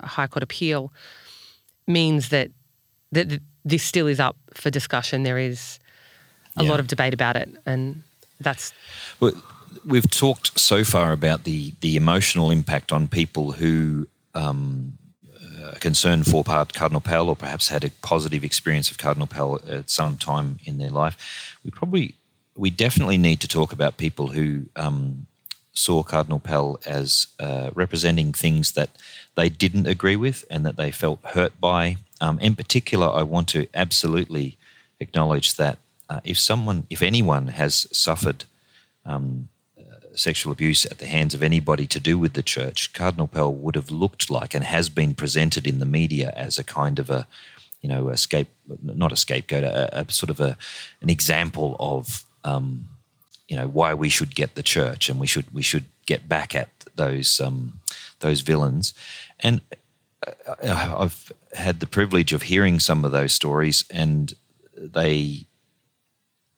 a 0.00 0.06
high 0.06 0.26
court 0.26 0.42
appeal 0.42 0.92
means 1.86 2.28
that 2.28 2.50
that 3.12 3.40
this 3.64 3.82
still 3.82 4.06
is 4.06 4.20
up 4.20 4.36
for 4.54 4.70
discussion. 4.70 5.22
There 5.22 5.38
is 5.38 5.78
a 6.56 6.64
yeah. 6.64 6.70
lot 6.70 6.80
of 6.80 6.86
debate 6.86 7.14
about 7.14 7.36
it, 7.36 7.48
and 7.64 8.02
that's. 8.40 8.72
Well, 9.20 9.32
we've 9.84 10.10
talked 10.10 10.58
so 10.58 10.84
far 10.84 11.12
about 11.12 11.44
the 11.44 11.74
the 11.80 11.96
emotional 11.96 12.50
impact 12.50 12.92
on 12.92 13.08
people 13.08 13.52
who. 13.52 14.08
Um, 14.34 14.98
are 15.66 15.78
concerned 15.78 16.26
for 16.26 16.44
Cardinal 16.44 17.00
Pell, 17.00 17.28
or 17.28 17.36
perhaps 17.36 17.68
had 17.68 17.84
a 17.84 17.90
positive 18.02 18.44
experience 18.44 18.90
of 18.90 18.98
Cardinal 18.98 19.26
Pell 19.26 19.60
at 19.68 19.90
some 19.90 20.16
time 20.16 20.58
in 20.64 20.78
their 20.78 20.90
life. 20.90 21.56
We 21.64 21.70
probably, 21.70 22.14
we 22.54 22.70
definitely 22.70 23.18
need 23.18 23.40
to 23.40 23.48
talk 23.48 23.72
about 23.72 23.96
people 23.96 24.28
who 24.28 24.66
um, 24.76 25.26
saw 25.72 26.02
Cardinal 26.02 26.40
Pell 26.40 26.80
as 26.86 27.26
uh, 27.38 27.70
representing 27.74 28.32
things 28.32 28.72
that 28.72 28.90
they 29.34 29.48
didn't 29.48 29.86
agree 29.86 30.16
with 30.16 30.44
and 30.50 30.64
that 30.64 30.76
they 30.76 30.90
felt 30.90 31.20
hurt 31.24 31.58
by. 31.60 31.96
Um, 32.20 32.38
in 32.40 32.56
particular, 32.56 33.08
I 33.08 33.22
want 33.22 33.48
to 33.48 33.66
absolutely 33.74 34.56
acknowledge 35.00 35.56
that 35.56 35.78
uh, 36.08 36.20
if 36.24 36.38
someone, 36.38 36.86
if 36.88 37.02
anyone 37.02 37.48
has 37.48 37.86
suffered 37.92 38.44
um, 39.04 39.48
sexual 40.16 40.52
abuse 40.52 40.86
at 40.86 40.98
the 40.98 41.06
hands 41.06 41.34
of 41.34 41.42
anybody 41.42 41.86
to 41.86 42.00
do 42.00 42.18
with 42.18 42.32
the 42.32 42.42
church, 42.42 42.92
Cardinal 42.92 43.26
Pell 43.26 43.52
would 43.52 43.74
have 43.74 43.90
looked 43.90 44.30
like 44.30 44.54
and 44.54 44.64
has 44.64 44.88
been 44.88 45.14
presented 45.14 45.66
in 45.66 45.78
the 45.78 45.86
media 45.86 46.32
as 46.36 46.58
a 46.58 46.64
kind 46.64 46.98
of 46.98 47.10
a, 47.10 47.26
you 47.82 47.88
know, 47.88 48.08
a 48.08 48.16
scape, 48.16 48.48
not 48.82 49.12
a 49.12 49.16
scapegoat, 49.16 49.64
a, 49.64 50.00
a 50.00 50.12
sort 50.12 50.30
of 50.30 50.40
a, 50.40 50.56
an 51.00 51.10
example 51.10 51.76
of 51.78 52.24
um, 52.44 52.88
you 53.48 53.56
know 53.56 53.68
why 53.68 53.94
we 53.94 54.08
should 54.08 54.34
get 54.34 54.54
the 54.54 54.62
church 54.62 55.08
and 55.08 55.20
we 55.20 55.26
should 55.26 55.52
we 55.52 55.62
should 55.62 55.84
get 56.06 56.28
back 56.28 56.54
at 56.54 56.68
those 56.96 57.40
um, 57.40 57.80
those 58.20 58.40
villains. 58.40 58.94
And 59.40 59.60
I've 60.62 61.32
had 61.52 61.80
the 61.80 61.86
privilege 61.86 62.32
of 62.32 62.42
hearing 62.42 62.80
some 62.80 63.04
of 63.04 63.12
those 63.12 63.32
stories, 63.32 63.84
and 63.90 64.34
they 64.76 65.46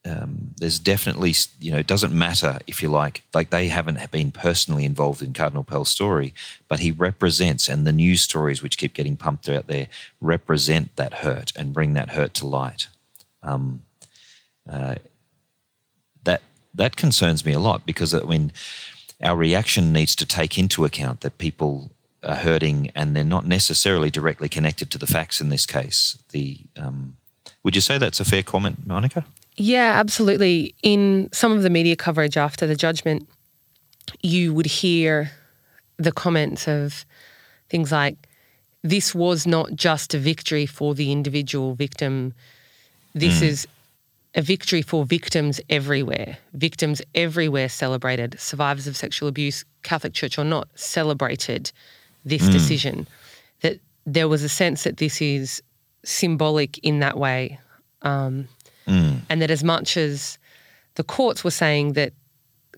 um, 0.05 0.55
there's 0.57 0.79
definitely 0.79 1.35
you 1.61 1.73
know 1.73 1.79
it 1.79 1.87
doesn't 1.87 2.13
matter 2.13 2.59
if 2.67 2.83
you 2.83 2.89
like 2.89 3.25
like 3.35 3.51
they 3.51 3.69
haven't 3.69 4.11
been 4.11 4.31
personally 4.31 4.85
involved 4.85 5.23
in 5.23 5.33
Cardinal 5.33 5.65
Pell's 5.65 5.91
story, 5.91 6.33
but 6.69 6.81
he 6.81 6.91
represents 6.91 7.69
and 7.69 7.87
the 7.87 7.93
news 7.93 8.23
stories 8.23 8.63
which 8.63 8.79
keep 8.79 8.95
getting 8.95 9.17
pumped 9.17 9.49
out 9.49 9.67
there 9.67 9.89
represent 10.21 10.95
that 10.97 11.15
hurt 11.15 11.53
and 11.57 11.75
bring 11.75 11.95
that 11.95 12.11
hurt 12.11 12.33
to 12.35 12.47
light. 12.47 12.89
Um, 13.43 13.83
uh, 14.71 14.97
that 16.25 16.43
that 16.75 16.97
concerns 16.97 17.45
me 17.45 17.53
a 17.53 17.61
lot 17.61 17.85
because 17.85 18.15
I 18.15 18.21
mean 18.21 18.53
our 19.23 19.37
reaction 19.37 19.93
needs 19.93 20.15
to 20.17 20.27
take 20.27 20.59
into 20.59 20.85
account 20.85 21.21
that 21.21 21.39
people 21.39 21.91
are 22.23 22.37
hurting 22.37 22.91
and 22.95 23.15
they're 23.15 23.25
not 23.25 23.47
necessarily 23.47 24.11
directly 24.11 24.49
connected 24.49 24.91
to 24.91 24.99
the 24.99 25.07
facts 25.07 25.41
in 25.41 25.51
this 25.51 25.67
case. 25.67 26.19
The 26.31 26.61
um, 26.77 27.18
would 27.65 27.75
you 27.75 27.81
say 27.81 27.99
that's 27.99 28.21
a 28.21 28.25
fair 28.25 28.43
comment, 28.43 28.87
Monica? 28.87 29.25
Yeah, 29.57 29.95
absolutely. 29.97 30.75
In 30.83 31.29
some 31.33 31.53
of 31.53 31.63
the 31.63 31.71
media 31.71 31.97
coverage 31.97 32.37
after 32.37 32.67
the 32.67 32.77
judgment, 32.77 33.29
you 34.23 34.55
would 34.55 34.67
hear 34.67 35.33
the 35.97 36.13
comments 36.13 36.69
of 36.69 37.05
things 37.69 37.91
like, 37.91 38.17
this 38.83 39.15
was 39.15 39.47
not 39.47 39.75
just 39.75 40.15
a 40.15 40.19
victory 40.19 40.65
for 40.65 40.95
the 40.95 41.11
individual 41.11 41.75
victim. 41.75 42.33
This 43.15 43.41
mm. 43.41 43.49
is 43.49 43.69
a 44.37 44.43
victory 44.43 44.83
for 44.83 45.05
victims 45.05 45.61
everywhere. 45.69 46.39
Victims 46.55 47.03
everywhere 47.17 47.69
celebrated. 47.69 48.39
Survivors 48.39 48.87
of 48.87 48.97
sexual 48.97 49.29
abuse, 49.29 49.65
Catholic 49.83 50.13
Church 50.13 50.39
or 50.39 50.45
not, 50.45 50.69
celebrated 50.77 51.73
this 52.25 52.43
mm. 52.43 52.53
decision. 52.53 53.09
That 53.63 53.81
there 54.07 54.29
was 54.29 54.45
a 54.45 54.49
sense 54.49 54.85
that 54.85 54.99
this 54.99 55.21
is 55.21 55.61
symbolic 56.05 56.79
in 56.79 57.01
that 57.01 57.17
way. 57.17 57.59
Um, 58.03 58.49
Mm. 58.89 59.21
And 59.29 59.43
that 59.43 59.51
as 59.51 59.63
much 59.63 59.97
as 59.97 60.39
the 60.95 61.05
courts 61.05 61.45
were 61.45 61.51
saying 61.51 61.93
that 61.93 62.15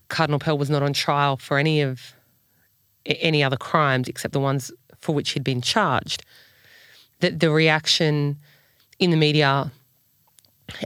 Cardinal 0.09 0.41
Pell 0.41 0.59
was 0.59 0.69
not 0.69 0.83
on 0.83 0.93
trial 0.93 1.37
for 1.37 1.57
any 1.57 1.81
of 1.81 2.15
any 3.07 3.43
other 3.43 3.57
crimes 3.57 4.09
except 4.09 4.33
the 4.33 4.41
ones 4.41 4.73
for 4.99 5.15
which 5.15 5.31
he'd 5.31 5.45
been 5.45 5.63
charged, 5.63 6.25
that 7.21 7.41
the 7.41 7.51
reaction 7.51 8.37
in 8.99 9.11
the 9.11 9.17
media 9.17 9.71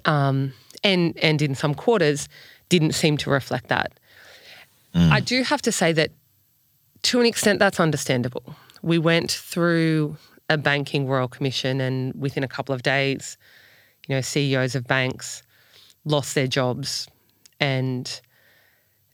um, 0.05 0.53
and 0.85 1.19
and 1.19 1.41
in 1.41 1.55
some 1.55 1.75
quarters 1.75 2.29
didn't 2.69 2.93
seem 2.93 3.17
to 3.17 3.31
reflect 3.31 3.69
that. 3.69 3.93
Mm. 4.95 5.11
I 5.11 5.21
do 5.21 5.43
have 5.43 5.63
to 5.63 5.73
say 5.73 5.93
that 5.93 6.11
to 7.03 7.21
an 7.21 7.27
extent 7.27 7.59
that's 7.59 7.81
understandable. 7.81 8.55
We 8.83 8.99
went 8.99 9.33
through 9.33 10.19
a 10.51 10.59
banking 10.59 11.07
royal 11.07 11.29
commission 11.29 11.81
and 11.81 12.15
within 12.15 12.45
a 12.45 12.49
couple 12.49 12.75
of 12.75 12.83
days 12.83 13.37
you 14.07 14.15
know, 14.15 14.21
CEOs 14.21 14.75
of 14.75 14.87
banks 14.87 15.43
lost 16.05 16.35
their 16.35 16.47
jobs 16.47 17.09
and 17.61 18.21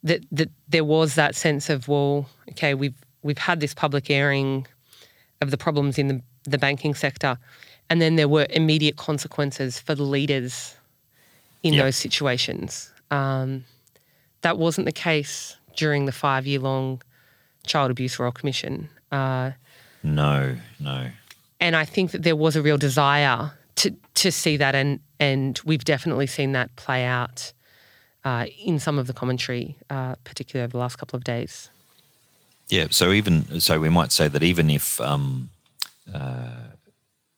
that 0.03 0.25
that 0.33 0.51
there 0.69 0.85
was 0.85 1.15
that 1.15 1.35
sense 1.35 1.69
of 1.71 1.89
well, 1.89 2.27
okay, 2.51 2.75
we've 2.75 2.95
we've 3.23 3.39
had 3.39 3.61
this 3.61 3.75
public 3.75 4.11
airing 4.11 4.67
of 5.41 5.51
the 5.51 5.59
problems 5.59 5.99
in 5.99 6.09
the, 6.09 6.23
the 6.45 6.59
banking 6.59 6.95
sector, 6.95 7.39
and 7.89 8.01
then 8.01 8.17
there 8.17 8.29
were 8.29 8.47
immediate 8.51 8.97
consequences 8.97 9.79
for 9.79 9.95
the 9.95 10.03
leaders 10.03 10.75
in 11.63 11.75
yep. 11.75 11.85
those 11.85 11.97
situations. 11.97 12.93
Um, 13.11 13.65
that 14.41 14.59
wasn't 14.59 14.87
the 14.87 14.93
case 14.93 15.57
during 15.77 16.07
the 16.07 16.13
five 16.13 16.47
year 16.47 16.61
long 16.61 17.03
Child 17.67 17.91
Abuse 17.91 18.19
Royal 18.19 18.33
Commission. 18.33 18.89
Uh, 19.13 19.53
no, 20.03 20.57
no. 20.79 21.11
And 21.61 21.77
I 21.77 21.85
think 21.85 22.11
that 22.13 22.23
there 22.23 22.37
was 22.37 22.57
a 22.57 22.63
real 22.63 22.79
desire 22.79 23.53
to 23.77 23.95
to 24.15 24.33
see 24.33 24.57
that, 24.57 24.75
and 24.75 25.01
and 25.19 25.61
we've 25.65 25.85
definitely 25.85 26.27
seen 26.27 26.53
that 26.53 26.75
play 26.77 27.05
out 27.05 27.53
uh, 28.25 28.47
in 28.65 28.79
some 28.79 28.99
of 28.99 29.07
the 29.07 29.13
commentary, 29.13 29.77
uh, 29.89 30.15
particularly 30.25 30.65
over 30.65 30.73
the 30.73 30.79
last 30.79 30.97
couple 30.97 31.17
of 31.17 31.25
days. 31.25 31.71
Yeah. 32.69 32.87
So 32.91 33.13
even 33.13 33.61
so, 33.61 33.81
we 33.81 33.89
might 33.89 34.13
say 34.13 34.29
that 34.29 34.43
even 34.43 34.71
if, 34.71 35.01
um, 35.01 35.51
uh, 36.15 36.71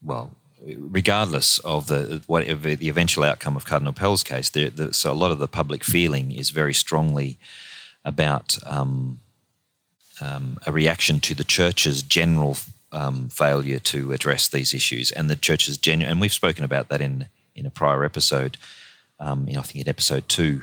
well, 0.02 0.30
regardless 0.60 1.58
of 1.60 1.86
the 1.86 2.22
whatever 2.26 2.76
the 2.76 2.88
eventual 2.88 3.24
outcome 3.24 3.56
of 3.56 3.64
Cardinal 3.64 3.92
Pell's 3.92 4.22
case, 4.22 4.50
there, 4.50 4.70
the, 4.70 4.92
so 4.92 5.10
a 5.10 5.14
lot 5.14 5.30
of 5.30 5.38
the 5.38 5.48
public 5.48 5.84
feeling 5.84 6.32
is 6.32 6.50
very 6.50 6.74
strongly 6.74 7.38
about 8.04 8.58
um, 8.66 9.20
um, 10.20 10.58
a 10.66 10.72
reaction 10.72 11.20
to 11.20 11.34
the 11.34 11.44
church's 11.44 12.02
general 12.02 12.56
um, 12.92 13.28
failure 13.28 13.78
to 13.78 14.12
address 14.12 14.48
these 14.48 14.74
issues, 14.74 15.10
and 15.10 15.28
the 15.28 15.36
church's 15.36 15.78
genuine. 15.78 16.12
And 16.12 16.20
we've 16.20 16.32
spoken 16.32 16.64
about 16.64 16.88
that 16.88 17.00
in 17.00 17.26
in 17.54 17.66
a 17.66 17.70
prior 17.70 18.04
episode. 18.04 18.56
Um, 19.18 19.46
you 19.46 19.54
know, 19.54 19.60
I 19.60 19.62
think 19.62 19.84
in 19.84 19.88
episode 19.88 20.28
two 20.28 20.62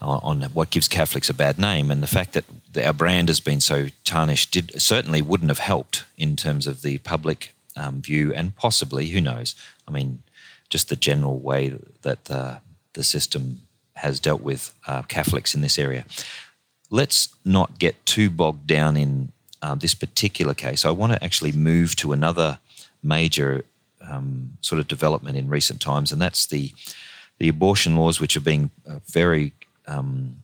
on, 0.00 0.42
on 0.42 0.50
what 0.52 0.70
gives 0.70 0.88
Catholics 0.88 1.30
a 1.30 1.34
bad 1.34 1.58
name, 1.58 1.90
and 1.90 2.02
the 2.02 2.06
fact 2.06 2.32
that 2.32 2.44
our 2.86 2.92
brand 2.92 3.28
has 3.28 3.40
been 3.40 3.60
so 3.60 3.88
tarnished 4.04 4.50
did 4.50 4.80
certainly 4.80 5.22
wouldn't 5.22 5.50
have 5.50 5.58
helped 5.58 6.04
in 6.16 6.36
terms 6.36 6.66
of 6.66 6.82
the 6.82 6.98
public 6.98 7.54
um, 7.76 8.02
view, 8.02 8.32
and 8.34 8.56
possibly 8.56 9.08
who 9.08 9.20
knows? 9.20 9.54
I 9.86 9.90
mean, 9.90 10.22
just 10.68 10.88
the 10.88 10.96
general 10.96 11.38
way 11.38 11.74
that 12.02 12.30
uh, 12.30 12.56
the 12.94 13.04
system 13.04 13.62
has 13.94 14.20
dealt 14.20 14.42
with 14.42 14.74
uh, 14.86 15.02
Catholics 15.02 15.54
in 15.54 15.60
this 15.60 15.78
area. 15.78 16.04
Let's 16.90 17.28
not 17.44 17.78
get 17.78 18.04
too 18.04 18.30
bogged 18.30 18.66
down 18.66 18.96
in 18.96 19.32
uh, 19.62 19.74
this 19.74 19.94
particular 19.94 20.54
case, 20.54 20.84
I 20.84 20.90
want 20.90 21.12
to 21.12 21.24
actually 21.24 21.52
move 21.52 21.96
to 21.96 22.12
another 22.12 22.58
major 23.02 23.64
um, 24.00 24.58
sort 24.60 24.80
of 24.80 24.88
development 24.88 25.36
in 25.36 25.48
recent 25.48 25.80
times, 25.80 26.12
and 26.12 26.20
that's 26.20 26.46
the 26.46 26.72
the 27.38 27.48
abortion 27.48 27.96
laws, 27.96 28.20
which 28.20 28.36
are 28.36 28.40
being 28.40 28.70
uh, 28.86 28.98
very 29.06 29.52
um, 29.86 30.42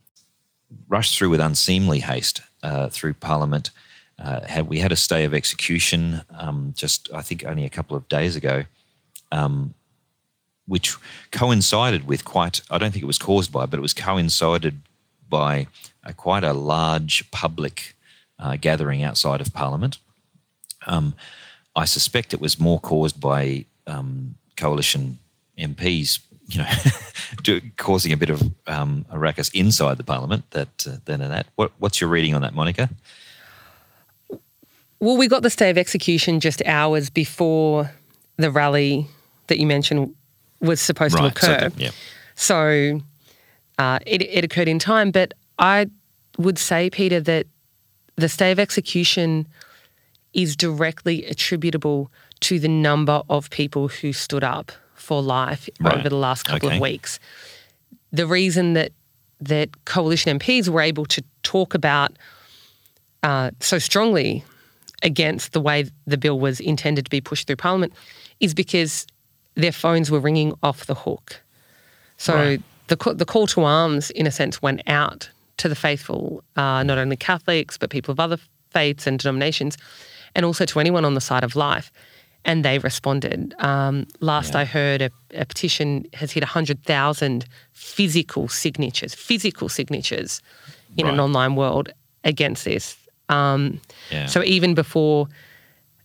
rushed 0.87 1.17
through 1.17 1.29
with 1.29 1.39
unseemly 1.39 1.99
haste 1.99 2.41
uh, 2.63 2.89
through 2.89 3.13
Parliament. 3.13 3.71
Uh, 4.17 4.45
had, 4.45 4.67
we 4.67 4.79
had 4.79 4.91
a 4.91 4.97
stay 4.97 5.23
of 5.23 5.33
execution 5.33 6.21
um, 6.37 6.73
just, 6.75 7.09
I 7.13 7.21
think, 7.21 7.45
only 7.45 7.63
a 7.63 7.69
couple 7.69 7.95
of 7.95 8.07
days 8.09 8.35
ago, 8.35 8.65
um, 9.31 9.73
which 10.67 10.97
coincided 11.31 12.05
with 12.05 12.25
quite, 12.25 12.61
I 12.69 12.77
don't 12.77 12.91
think 12.91 13.03
it 13.03 13.07
was 13.07 13.17
caused 13.17 13.51
by, 13.51 13.65
but 13.65 13.77
it 13.77 13.81
was 13.81 13.93
coincided 13.93 14.81
by 15.29 15.67
a, 16.03 16.13
quite 16.13 16.43
a 16.43 16.53
large 16.53 17.31
public 17.31 17.95
uh, 18.39 18.57
gathering 18.59 19.03
outside 19.03 19.41
of 19.41 19.53
Parliament. 19.53 19.97
Um, 20.87 21.13
I 21.75 21.85
suspect 21.85 22.33
it 22.33 22.41
was 22.41 22.59
more 22.59 22.79
caused 22.79 23.19
by 23.19 23.65
um, 23.87 24.35
coalition 24.57 25.19
MPs, 25.57 26.19
you 26.47 26.61
know, 26.61 27.59
causing 27.77 28.11
a 28.11 28.17
bit 28.17 28.29
of 28.29 28.41
um, 28.67 29.05
a 29.09 29.19
ruckus 29.19 29.49
inside 29.49 29.97
the 29.97 30.03
Parliament 30.03 30.49
that 30.51 30.87
uh, 30.87 30.97
than 31.05 31.19
that. 31.19 31.47
What, 31.55 31.71
what's 31.79 32.01
your 32.01 32.09
reading 32.09 32.33
on 32.33 32.41
that, 32.41 32.53
Monica? 32.53 32.89
Well, 34.99 35.15
we 35.15 35.27
got 35.27 35.43
the 35.43 35.49
stay 35.49 35.69
of 35.69 35.77
execution 35.77 36.39
just 36.39 36.61
hours 36.65 37.09
before 37.09 37.91
the 38.37 38.51
rally 38.51 39.07
that 39.47 39.59
you 39.59 39.65
mentioned 39.65 40.13
was 40.59 40.81
supposed 40.81 41.15
right, 41.15 41.21
to 41.21 41.27
occur. 41.27 41.69
So, 41.69 41.75
yeah. 41.77 41.91
so 42.35 43.01
uh, 43.77 43.99
it, 44.05 44.21
it 44.23 44.43
occurred 44.43 44.67
in 44.67 44.79
time, 44.79 45.11
but 45.11 45.33
I 45.57 45.87
would 46.37 46.57
say, 46.57 46.89
Peter, 46.89 47.21
that 47.21 47.47
the 48.19 48.29
stay 48.29 48.51
of 48.51 48.59
execution 48.59 49.47
is 50.33 50.55
directly 50.55 51.25
attributable 51.25 52.11
to 52.41 52.59
the 52.59 52.67
number 52.67 53.21
of 53.29 53.49
people 53.49 53.87
who 53.87 54.13
stood 54.13 54.43
up 54.43 54.71
for 54.93 55.21
life 55.21 55.69
right. 55.79 55.97
over 55.97 56.09
the 56.09 56.15
last 56.15 56.43
couple 56.43 56.67
okay. 56.67 56.75
of 56.75 56.81
weeks. 56.81 57.19
The 58.11 58.27
reason 58.27 58.73
that 58.73 58.91
that 59.41 59.85
coalition 59.85 60.37
MPs 60.37 60.67
were 60.67 60.81
able 60.81 61.05
to 61.05 61.23
talk 61.43 61.73
about 61.73 62.11
uh, 63.23 63.51
so 63.59 63.79
strongly 63.79 64.43
against 65.01 65.53
the 65.53 65.61
way 65.61 65.85
the 66.05 66.17
bill 66.17 66.39
was 66.39 66.59
intended 66.59 67.05
to 67.05 67.09
be 67.09 67.21
pushed 67.21 67.47
through 67.47 67.55
Parliament 67.55 67.93
is 68.41 68.53
because 68.53 69.07
their 69.55 69.71
phones 69.71 70.11
were 70.11 70.19
ringing 70.19 70.53
off 70.61 70.85
the 70.85 70.95
hook. 70.95 71.41
So 72.17 72.35
right. 72.35 72.61
the 72.87 73.13
the 73.13 73.25
call 73.25 73.47
to 73.47 73.63
arms, 73.63 74.11
in 74.11 74.27
a 74.27 74.31
sense, 74.31 74.61
went 74.61 74.81
out 74.87 75.29
to 75.59 75.69
the 75.69 75.75
faithful, 75.75 76.43
uh, 76.55 76.83
not 76.83 76.97
only 76.97 77.15
Catholics, 77.15 77.77
but 77.77 77.89
people 77.89 78.11
of 78.11 78.19
other 78.19 78.37
faiths 78.71 79.07
and 79.07 79.19
denominations, 79.19 79.77
and 80.35 80.45
also 80.45 80.65
to 80.65 80.79
anyone 80.79 81.05
on 81.05 81.13
the 81.13 81.21
side 81.21 81.43
of 81.43 81.55
life. 81.55 81.91
And 82.45 82.63
they 82.63 82.79
responded. 82.79 83.53
Um, 83.59 84.07
last 84.21 84.53
yeah. 84.53 84.61
I 84.61 84.65
heard, 84.65 85.01
a, 85.01 85.11
a, 85.33 85.45
petition 85.45 86.05
has 86.13 86.31
hit 86.31 86.41
100,000 86.41 87.45
physical 87.73 88.47
signatures, 88.47 89.13
physical 89.13 89.67
signatures 89.67 90.41
in 90.97 91.05
right. 91.05 91.13
an 91.13 91.19
online 91.19 91.55
world 91.55 91.89
against 92.23 92.63
this. 92.63 92.95
Um, 93.27 93.81
yeah. 94.09 94.25
So 94.27 94.41
even 94.43 94.73
before 94.73 95.27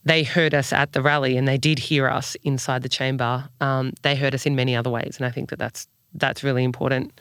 they 0.04 0.24
heard 0.24 0.54
us 0.54 0.72
at 0.72 0.92
the 0.92 1.00
rally, 1.00 1.36
and 1.36 1.46
they 1.46 1.56
did 1.56 1.78
hear 1.78 2.08
us 2.08 2.36
inside 2.42 2.82
the 2.82 2.88
chamber, 2.88 3.48
um, 3.60 3.92
they 4.02 4.16
heard 4.16 4.34
us 4.34 4.44
in 4.44 4.56
many 4.56 4.74
other 4.74 4.90
ways. 4.90 5.14
And 5.16 5.26
I 5.26 5.30
think 5.30 5.50
that 5.50 5.58
that's, 5.60 5.86
that's 6.14 6.42
really 6.42 6.64
important. 6.64 7.12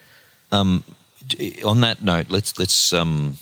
Um, 0.50 0.82
on 1.64 1.80
that 1.80 2.02
note, 2.02 2.26
let's 2.30 2.58
let's 2.58 2.92
um, 2.92 3.38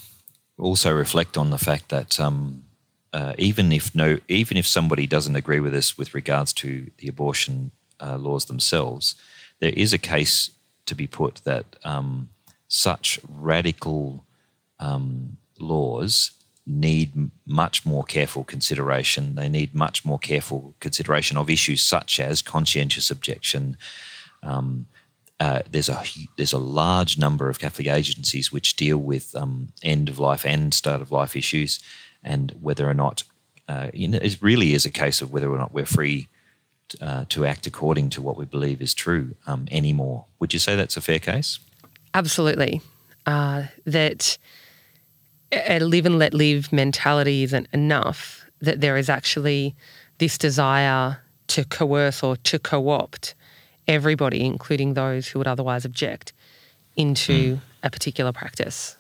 also 0.59 0.93
reflect 0.93 1.37
on 1.37 1.51
the 1.51 1.59
fact 1.59 1.89
that 1.89 2.21
um, 2.21 2.65
uh, 3.13 3.35
even 3.39 3.73
if 3.73 3.95
no, 3.95 4.19
even 4.29 4.57
if 4.57 4.67
somebody 4.67 5.07
doesn't 5.07 5.37
agree 5.37 5.61
with 5.61 5.75
us 5.75 5.99
with 5.99 6.15
regards 6.15 6.53
to 6.55 6.91
the 6.99 7.09
abortion 7.09 7.71
uh, 8.01 8.17
laws 8.17 8.47
themselves, 8.47 9.15
there 9.61 9.73
is 9.77 9.93
a 9.93 9.99
case 9.99 10.51
to 10.87 10.95
be 10.95 11.07
put 11.07 11.41
that 11.45 11.77
um, 11.85 12.29
such 12.69 13.21
radical 13.29 14.25
um, 14.81 15.37
laws 15.59 16.33
need 16.67 17.31
much 17.47 17.85
more 17.85 18.05
careful 18.05 18.45
consideration. 18.45 19.35
They 19.35 19.49
need 19.49 19.75
much 19.75 20.05
more 20.05 20.19
careful 20.19 20.75
consideration 20.81 21.37
of 21.37 21.51
issues 21.51 21.83
such 21.83 22.21
as 22.21 22.41
conscientious 22.41 23.11
objection. 23.11 23.77
Um, 24.43 24.87
uh, 25.43 25.63
there's 25.69 25.89
a 25.89 26.01
there's 26.37 26.53
a 26.53 26.59
large 26.83 27.19
number 27.19 27.49
of 27.49 27.59
Catholic 27.59 27.89
agencies 27.89 28.53
which 28.53 28.77
deal 28.77 28.99
with 28.99 29.35
um, 29.35 29.73
end 29.83 30.09
of 30.09 30.21
life 30.21 30.47
and 30.47 30.73
start 30.73 31.01
of 31.03 31.11
life 31.11 31.35
issues, 31.35 31.81
and 32.23 32.55
whether 32.61 32.89
or 32.89 32.95
not 32.95 33.25
uh, 33.69 33.91
you 33.93 34.07
know, 34.07 34.19
it 34.23 34.39
really 34.41 34.73
is 34.75 34.87
a 34.87 34.91
case 34.91 35.21
of 35.21 35.33
whether 35.33 35.51
or 35.51 35.59
not 35.59 35.73
we're 35.73 35.85
free 35.85 36.29
uh, 37.01 37.25
to 37.29 37.45
act 37.45 37.67
according 37.67 38.11
to 38.11 38.23
what 38.23 38.37
we 38.37 38.45
believe 38.45 38.81
is 38.81 38.95
true 38.95 39.35
um, 39.49 39.67
anymore. 39.71 40.27
Would 40.39 40.53
you 40.53 40.61
say 40.61 40.77
that's 40.77 40.97
a 40.97 41.01
fair 41.01 41.19
case? 41.19 41.59
Absolutely. 42.15 42.81
Uh, 43.27 43.65
that 43.85 44.39
a 45.51 45.81
live 45.81 46.07
and 46.07 46.19
let 46.19 46.35
live 46.35 46.73
mentality 46.73 47.43
isn't 47.43 47.67
enough, 47.73 48.45
that 48.61 48.81
there 48.81 48.97
is 48.97 49.09
actually 49.09 49.75
this 50.19 50.39
desire 50.39 51.19
to 51.49 51.65
coerce 51.65 52.23
or 52.23 52.37
to 52.37 52.59
co 52.61 52.91
opt 52.91 53.35
everybody, 53.89 54.45
including 54.45 54.95
those 54.95 55.29
who 55.29 55.39
would 55.39 55.49
otherwise 55.49 55.85
object, 55.85 56.33
into 56.97 57.57
mm. 57.57 57.61
a 57.83 57.91
particular 57.91 58.33
practice. 58.33 58.97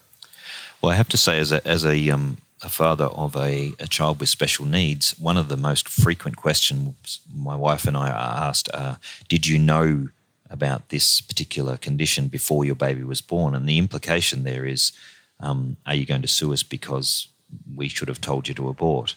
Well, 0.80 0.92
I 0.92 0.96
have 0.96 1.08
to 1.08 1.16
say, 1.16 1.38
as 1.38 1.52
a, 1.52 1.66
as 1.66 1.84
a, 1.84 2.10
um, 2.10 2.38
a 2.62 2.68
father 2.68 3.06
of 3.06 3.36
a, 3.36 3.72
a, 3.78 3.86
child 3.86 4.20
with 4.20 4.28
special 4.28 4.64
needs, 4.64 5.18
one 5.18 5.36
of 5.36 5.48
the 5.48 5.56
most 5.56 5.88
frequent 5.88 6.36
questions 6.36 7.20
my 7.34 7.56
wife 7.56 7.86
and 7.86 7.96
I 7.96 8.10
are 8.10 8.48
asked 8.48 8.68
are 8.74 8.98
Did 9.28 9.46
you 9.46 9.58
know 9.58 10.08
about 10.50 10.88
this 10.90 11.20
particular 11.20 11.76
condition 11.76 12.28
before 12.28 12.64
your 12.64 12.74
baby 12.74 13.04
was 13.04 13.20
born? 13.20 13.54
And 13.54 13.68
the 13.68 13.78
implication 13.78 14.44
there 14.44 14.66
is 14.66 14.92
um, 15.40 15.76
are 15.86 15.94
you 15.94 16.06
going 16.06 16.22
to 16.22 16.28
sue 16.28 16.52
us 16.52 16.62
because 16.62 17.28
we 17.74 17.88
should 17.88 18.08
have 18.08 18.20
told 18.20 18.48
you 18.48 18.54
to 18.54 18.68
abort? 18.68 19.16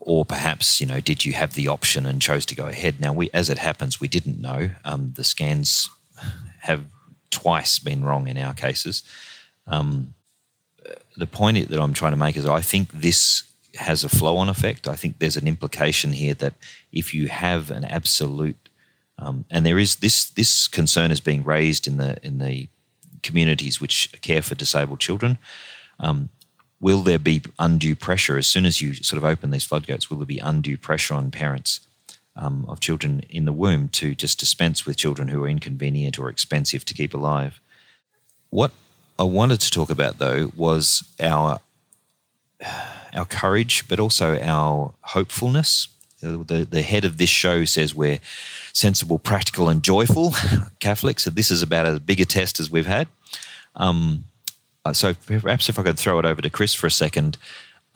Or 0.00 0.24
perhaps, 0.24 0.80
you 0.80 0.86
know, 0.86 1.00
did 1.00 1.24
you 1.24 1.32
have 1.34 1.54
the 1.54 1.68
option 1.68 2.04
and 2.04 2.20
chose 2.20 2.44
to 2.46 2.54
go 2.54 2.66
ahead? 2.66 3.00
Now, 3.00 3.12
we, 3.12 3.30
as 3.32 3.48
it 3.48 3.58
happens, 3.58 4.00
we 4.00 4.08
didn't 4.08 4.40
know. 4.40 4.70
Um, 4.84 5.12
the 5.14 5.24
scans 5.24 5.88
have 6.60 6.84
twice 7.30 7.78
been 7.78 8.04
wrong 8.04 8.26
in 8.26 8.38
our 8.38 8.54
cases. 8.54 9.02
Um, 9.66 10.14
the 11.16 11.26
point 11.26 11.68
that 11.68 11.80
I'm 11.80 11.94
trying 11.94 12.12
to 12.12 12.18
make 12.18 12.36
is 12.36 12.46
I 12.46 12.60
think 12.60 12.90
this 12.92 13.44
has 13.74 14.02
a 14.02 14.08
flow 14.08 14.36
on 14.38 14.48
effect. 14.48 14.88
I 14.88 14.96
think 14.96 15.18
there's 15.18 15.36
an 15.36 15.46
implication 15.46 16.12
here 16.12 16.34
that 16.34 16.54
if 16.92 17.14
you 17.14 17.28
have 17.28 17.70
an 17.70 17.84
absolute 17.84 18.56
um, 19.18 19.44
and 19.50 19.66
there 19.66 19.78
is 19.78 19.96
this 19.96 20.30
this 20.30 20.68
concern 20.68 21.10
is 21.10 21.20
being 21.20 21.42
raised 21.42 21.86
in 21.86 21.96
the 21.96 22.24
in 22.24 22.38
the 22.38 22.68
communities 23.22 23.80
which 23.80 24.12
care 24.20 24.42
for 24.42 24.54
disabled 24.54 25.00
children. 25.00 25.38
Will 26.80 27.02
there 27.02 27.18
be 27.18 27.42
undue 27.58 27.96
pressure 27.96 28.38
as 28.38 28.46
soon 28.46 28.64
as 28.64 28.80
you 28.80 28.94
sort 28.94 29.18
of 29.18 29.24
open 29.24 29.50
these 29.50 29.64
floodgates? 29.64 30.08
Will 30.08 30.18
there 30.18 30.26
be 30.26 30.38
undue 30.38 30.76
pressure 30.76 31.14
on 31.14 31.30
parents 31.30 31.80
um, 32.36 32.64
of 32.68 32.80
children 32.80 33.22
in 33.28 33.44
the 33.44 33.52
womb 33.52 33.88
to 33.90 34.14
just 34.14 34.38
dispense 34.38 34.86
with 34.86 34.96
children 34.96 35.28
who 35.28 35.42
are 35.44 35.48
inconvenient 35.48 36.18
or 36.18 36.28
expensive 36.28 36.84
to 36.84 36.94
keep 36.94 37.14
alive? 37.14 37.60
What 38.50 38.72
I 39.18 39.24
wanted 39.24 39.60
to 39.60 39.70
talk 39.70 39.90
about 39.90 40.18
though 40.18 40.52
was 40.56 41.02
our 41.20 41.60
our 43.14 43.24
courage, 43.24 43.86
but 43.88 44.00
also 44.00 44.38
our 44.40 44.92
hopefulness. 45.00 45.88
The, 46.20 46.66
the 46.68 46.82
head 46.82 47.04
of 47.04 47.16
this 47.16 47.30
show 47.30 47.64
says 47.64 47.94
we're 47.94 48.18
sensible, 48.72 49.20
practical, 49.20 49.68
and 49.68 49.84
joyful 49.84 50.34
Catholics. 50.80 51.24
So 51.24 51.30
this 51.30 51.50
is 51.50 51.62
about 51.62 51.86
as 51.86 52.00
big 52.00 52.20
a 52.20 52.24
test 52.24 52.58
as 52.58 52.70
we've 52.70 52.86
had. 52.86 53.06
Um, 53.76 54.24
uh, 54.84 54.92
so 54.92 55.14
perhaps 55.14 55.68
if 55.68 55.78
I 55.78 55.82
could 55.82 55.98
throw 55.98 56.18
it 56.18 56.24
over 56.24 56.40
to 56.42 56.50
Chris 56.50 56.74
for 56.74 56.86
a 56.86 56.90
second. 56.90 57.36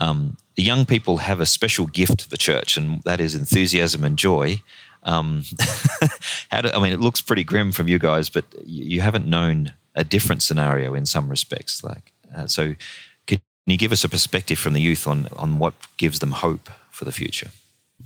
Um, 0.00 0.36
young 0.56 0.84
people 0.84 1.18
have 1.18 1.40
a 1.40 1.46
special 1.46 1.86
gift 1.86 2.22
for 2.22 2.28
the 2.28 2.36
church, 2.36 2.76
and 2.76 3.02
that 3.02 3.20
is 3.20 3.34
enthusiasm 3.34 4.04
and 4.04 4.18
joy. 4.18 4.60
Um, 5.04 5.44
do, 6.50 6.70
I 6.74 6.80
mean, 6.80 6.92
it 6.92 7.00
looks 7.00 7.20
pretty 7.20 7.44
grim 7.44 7.72
from 7.72 7.88
you 7.88 7.98
guys, 7.98 8.28
but 8.28 8.44
you 8.64 9.00
haven't 9.00 9.26
known 9.26 9.72
a 9.94 10.04
different 10.04 10.42
scenario 10.42 10.94
in 10.94 11.06
some 11.06 11.28
respects. 11.28 11.84
Like, 11.84 12.12
uh, 12.34 12.46
so 12.46 12.74
can 13.26 13.40
you 13.66 13.76
give 13.76 13.92
us 13.92 14.04
a 14.04 14.08
perspective 14.08 14.58
from 14.58 14.72
the 14.72 14.80
youth 14.80 15.06
on 15.06 15.28
on 15.36 15.58
what 15.58 15.74
gives 15.96 16.18
them 16.18 16.32
hope 16.32 16.68
for 16.90 17.04
the 17.04 17.12
future? 17.12 17.50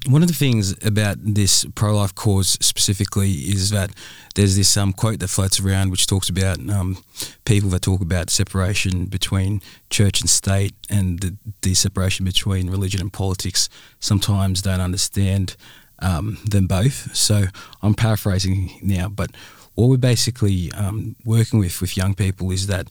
One 0.07 0.23
of 0.23 0.29
the 0.29 0.35
things 0.35 0.73
about 0.85 1.17
this 1.21 1.65
pro 1.75 1.97
life 1.97 2.15
cause 2.15 2.51
specifically 2.61 3.33
is 3.33 3.71
that 3.71 3.91
there's 4.35 4.55
this 4.57 4.77
um, 4.77 4.93
quote 4.93 5.19
that 5.19 5.29
floats 5.29 5.59
around 5.59 5.91
which 5.91 6.07
talks 6.07 6.29
about 6.29 6.59
um, 6.71 6.99
people 7.45 7.71
that 7.71 7.83
talk 7.83 8.01
about 8.01 8.31
separation 8.31 9.07
between 9.07 9.63
church 9.91 10.21
and 10.21 10.31
state 10.31 10.75
and 10.89 11.21
the, 11.21 11.37
the 11.63 11.75
separation 11.75 12.25
between 12.25 12.71
religion 12.71 13.01
and 13.01 13.13
politics 13.13 13.69
sometimes 13.99 14.63
don't 14.63 14.81
understand 14.81 15.57
um, 15.99 16.39
them 16.45 16.67
both. 16.67 17.15
So 17.17 17.45
I'm 17.83 17.95
paraphrasing 17.95 18.79
now, 18.83 19.09
but 19.09 19.31
what 19.75 19.89
we're 19.89 19.97
basically 19.97 20.73
um, 20.73 21.17
working 21.25 21.59
with 21.59 21.81
with 21.81 21.97
young 21.97 22.15
people 22.15 22.51
is 22.51 22.67
that 22.67 22.89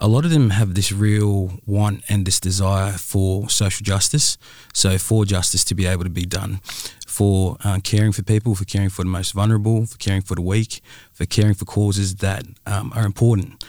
a 0.00 0.08
lot 0.08 0.24
of 0.24 0.30
them 0.30 0.50
have 0.50 0.74
this 0.74 0.90
real 0.90 1.60
want 1.66 2.02
and 2.08 2.26
this 2.26 2.40
desire 2.40 2.92
for 2.92 3.50
social 3.50 3.84
justice. 3.84 4.38
So, 4.72 4.96
for 4.96 5.26
justice 5.26 5.62
to 5.64 5.74
be 5.74 5.86
able 5.86 6.04
to 6.04 6.10
be 6.10 6.24
done, 6.24 6.60
for 7.06 7.58
uh, 7.62 7.80
caring 7.84 8.12
for 8.12 8.22
people, 8.22 8.54
for 8.54 8.64
caring 8.64 8.88
for 8.88 9.02
the 9.02 9.10
most 9.10 9.32
vulnerable, 9.32 9.84
for 9.84 9.98
caring 9.98 10.22
for 10.22 10.34
the 10.34 10.42
weak, 10.42 10.80
for 11.12 11.26
caring 11.26 11.54
for 11.54 11.66
causes 11.66 12.16
that 12.16 12.44
um, 12.66 12.92
are 12.96 13.04
important. 13.04 13.62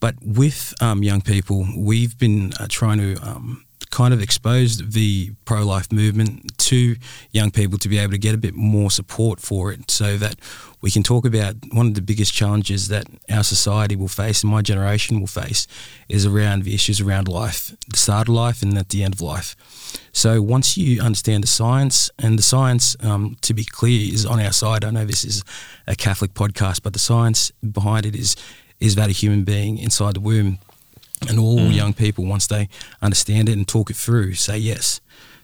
But 0.00 0.16
with 0.20 0.74
um, 0.80 1.02
young 1.02 1.22
people, 1.22 1.66
we've 1.76 2.18
been 2.18 2.52
uh, 2.58 2.66
trying 2.68 2.98
to 2.98 3.16
um, 3.22 3.64
kind 3.90 4.12
of 4.12 4.20
exposed 4.20 4.92
the 4.92 5.32
pro 5.44 5.64
life 5.64 5.90
movement 5.92 6.56
to 6.58 6.96
young 7.30 7.50
people 7.50 7.78
to 7.78 7.88
be 7.88 7.98
able 7.98 8.12
to 8.12 8.18
get 8.18 8.34
a 8.34 8.38
bit 8.38 8.54
more 8.54 8.90
support 8.90 9.40
for 9.40 9.72
it 9.72 9.90
so 9.90 10.16
that 10.16 10.36
we 10.80 10.90
can 10.90 11.02
talk 11.02 11.24
about 11.24 11.54
one 11.72 11.86
of 11.86 11.94
the 11.94 12.02
biggest 12.02 12.32
challenges 12.32 12.88
that 12.88 13.06
our 13.30 13.42
society 13.42 13.96
will 13.96 14.08
face 14.08 14.42
and 14.42 14.52
my 14.52 14.62
generation 14.62 15.20
will 15.20 15.26
face 15.26 15.66
is 16.08 16.26
around 16.26 16.64
the 16.64 16.74
issues 16.74 17.00
around 17.00 17.28
life, 17.28 17.74
the 17.88 17.96
start 17.96 18.28
of 18.28 18.34
life 18.34 18.62
and 18.62 18.76
at 18.76 18.90
the 18.90 19.02
end 19.02 19.14
of 19.14 19.20
life. 19.20 19.56
So 20.12 20.42
once 20.42 20.76
you 20.76 21.00
understand 21.00 21.42
the 21.42 21.48
science, 21.48 22.10
and 22.18 22.38
the 22.38 22.42
science, 22.42 22.96
um, 23.00 23.36
to 23.42 23.54
be 23.54 23.64
clear, 23.64 24.12
is 24.12 24.26
on 24.26 24.40
our 24.40 24.52
side. 24.52 24.84
I 24.84 24.90
know 24.90 25.04
this 25.04 25.24
is 25.24 25.42
a 25.86 25.94
Catholic 25.94 26.34
podcast, 26.34 26.82
but 26.82 26.92
the 26.92 26.98
science 26.98 27.50
behind 27.62 28.06
it 28.06 28.16
is 28.16 28.36
is 28.78 28.94
that 28.94 29.08
a 29.08 29.12
human 29.12 29.42
being 29.42 29.78
inside 29.78 30.14
the 30.14 30.20
womb 30.20 30.58
and 31.28 31.38
all 31.38 31.58
mm. 31.58 31.74
young 31.74 31.92
people, 31.92 32.24
once 32.24 32.46
they 32.46 32.68
understand 33.00 33.48
it 33.48 33.52
and 33.52 33.66
talk 33.66 33.90
it 33.90 33.96
through, 33.96 34.34
say 34.34 34.58
yes. 34.58 35.00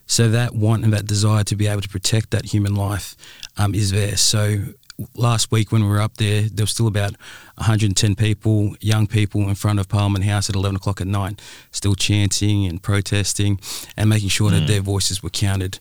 So 0.06 0.28
that 0.30 0.54
want 0.54 0.84
and 0.84 0.92
that 0.92 1.06
desire 1.06 1.44
to 1.44 1.56
be 1.56 1.66
able 1.66 1.80
to 1.80 1.88
protect 1.88 2.30
that 2.32 2.46
human 2.46 2.74
life 2.74 3.16
um, 3.56 3.74
is 3.74 3.92
there. 3.92 4.16
So 4.16 4.74
last 5.14 5.50
week 5.50 5.72
when 5.72 5.82
we 5.82 5.88
were 5.88 6.00
up 6.00 6.16
there, 6.16 6.42
there 6.42 6.64
was 6.64 6.70
still 6.70 6.86
about 6.86 7.12
110 7.56 8.14
people, 8.14 8.76
young 8.80 9.06
people, 9.06 9.48
in 9.48 9.54
front 9.54 9.78
of 9.78 9.88
Parliament 9.88 10.24
House 10.24 10.48
at 10.48 10.56
11 10.56 10.76
o'clock 10.76 11.00
at 11.00 11.06
night, 11.06 11.40
still 11.70 11.94
chanting 11.94 12.66
and 12.66 12.82
protesting 12.82 13.60
and 13.96 14.10
making 14.10 14.28
sure 14.28 14.50
mm. 14.50 14.60
that 14.60 14.66
their 14.66 14.80
voices 14.80 15.22
were 15.22 15.30
counted. 15.30 15.78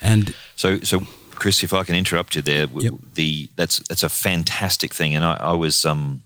And 0.00 0.34
so, 0.56 0.80
so 0.80 1.02
Chris, 1.34 1.62
if 1.62 1.72
I 1.72 1.84
can 1.84 1.96
interrupt 1.96 2.36
you 2.36 2.42
there, 2.42 2.66
yep. 2.78 2.94
the 3.14 3.48
that's 3.56 3.80
that's 3.88 4.02
a 4.02 4.08
fantastic 4.08 4.94
thing, 4.94 5.14
and 5.14 5.24
I, 5.24 5.34
I 5.40 5.52
was 5.52 5.84
um, 5.84 6.22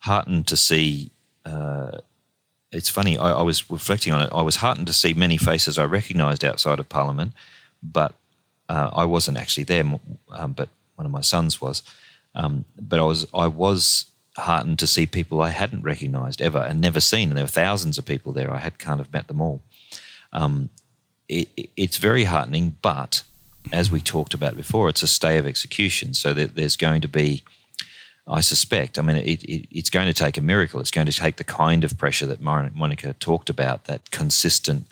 heartened 0.00 0.46
to 0.48 0.56
see. 0.56 1.10
Uh, 1.44 1.98
it's 2.74 2.90
funny. 2.90 3.16
I, 3.16 3.32
I, 3.32 3.42
was 3.42 3.70
reflecting 3.70 4.12
on 4.12 4.22
it. 4.22 4.30
I 4.32 4.42
was 4.42 4.56
heartened 4.56 4.86
to 4.88 4.92
see 4.92 5.14
many 5.14 5.36
faces 5.36 5.78
I 5.78 5.84
recognised 5.84 6.44
outside 6.44 6.78
of 6.78 6.88
Parliament, 6.88 7.32
but 7.82 8.14
uh, 8.68 8.90
I 8.92 9.04
wasn't 9.04 9.38
actually 9.38 9.64
there. 9.64 9.84
Um, 10.30 10.52
but 10.52 10.68
one 10.96 11.06
of 11.06 11.12
my 11.12 11.20
sons 11.20 11.60
was. 11.60 11.82
Um, 12.34 12.64
but 12.80 12.98
I 12.98 13.02
was 13.02 13.26
I 13.32 13.46
was 13.46 14.06
heartened 14.36 14.80
to 14.80 14.86
see 14.86 15.06
people 15.06 15.40
I 15.40 15.50
hadn't 15.50 15.82
recognised 15.82 16.42
ever 16.42 16.58
and 16.58 16.80
never 16.80 17.00
seen. 17.00 17.28
And 17.28 17.36
there 17.36 17.44
were 17.44 17.48
thousands 17.48 17.98
of 17.98 18.04
people 18.04 18.32
there. 18.32 18.52
I 18.52 18.58
had 18.58 18.78
kind 18.78 19.00
of 19.00 19.12
met 19.12 19.28
them 19.28 19.40
all. 19.40 19.62
Um, 20.32 20.70
it, 21.28 21.48
it's 21.76 21.98
very 21.98 22.24
heartening, 22.24 22.76
but 22.82 23.22
as 23.72 23.90
we 23.90 24.00
talked 24.00 24.34
about 24.34 24.56
before, 24.56 24.88
it's 24.88 25.02
a 25.02 25.06
stay 25.06 25.38
of 25.38 25.46
execution. 25.46 26.12
So 26.14 26.34
there's 26.34 26.76
going 26.76 27.00
to 27.02 27.08
be 27.08 27.44
I 28.26 28.40
suspect. 28.40 28.98
I 28.98 29.02
mean, 29.02 29.16
it, 29.16 29.42
it, 29.44 29.66
it's 29.70 29.90
going 29.90 30.06
to 30.06 30.14
take 30.14 30.38
a 30.38 30.40
miracle. 30.40 30.80
It's 30.80 30.90
going 30.90 31.06
to 31.06 31.12
take 31.12 31.36
the 31.36 31.44
kind 31.44 31.84
of 31.84 31.98
pressure 31.98 32.26
that 32.26 32.40
Monica 32.40 33.12
talked 33.14 33.50
about, 33.50 33.84
that 33.84 34.10
consistent 34.10 34.86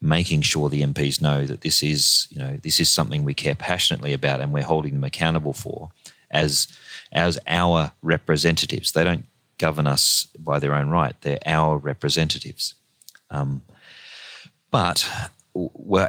making 0.00 0.42
sure 0.42 0.68
the 0.68 0.82
MPs 0.82 1.20
know 1.20 1.44
that 1.44 1.62
this 1.62 1.82
is, 1.82 2.28
you 2.30 2.38
know, 2.38 2.56
this 2.62 2.78
is 2.78 2.88
something 2.88 3.24
we 3.24 3.34
care 3.34 3.56
passionately 3.56 4.12
about 4.12 4.40
and 4.40 4.52
we're 4.52 4.62
holding 4.62 4.94
them 4.94 5.04
accountable 5.04 5.52
for 5.52 5.90
as 6.30 6.68
as 7.10 7.38
our 7.46 7.92
representatives. 8.02 8.92
They 8.92 9.02
don't 9.02 9.26
govern 9.58 9.86
us 9.86 10.28
by 10.38 10.60
their 10.60 10.74
own 10.74 10.88
right. 10.88 11.20
They're 11.22 11.40
our 11.46 11.78
representatives. 11.78 12.74
Um, 13.30 13.62
but 14.70 15.08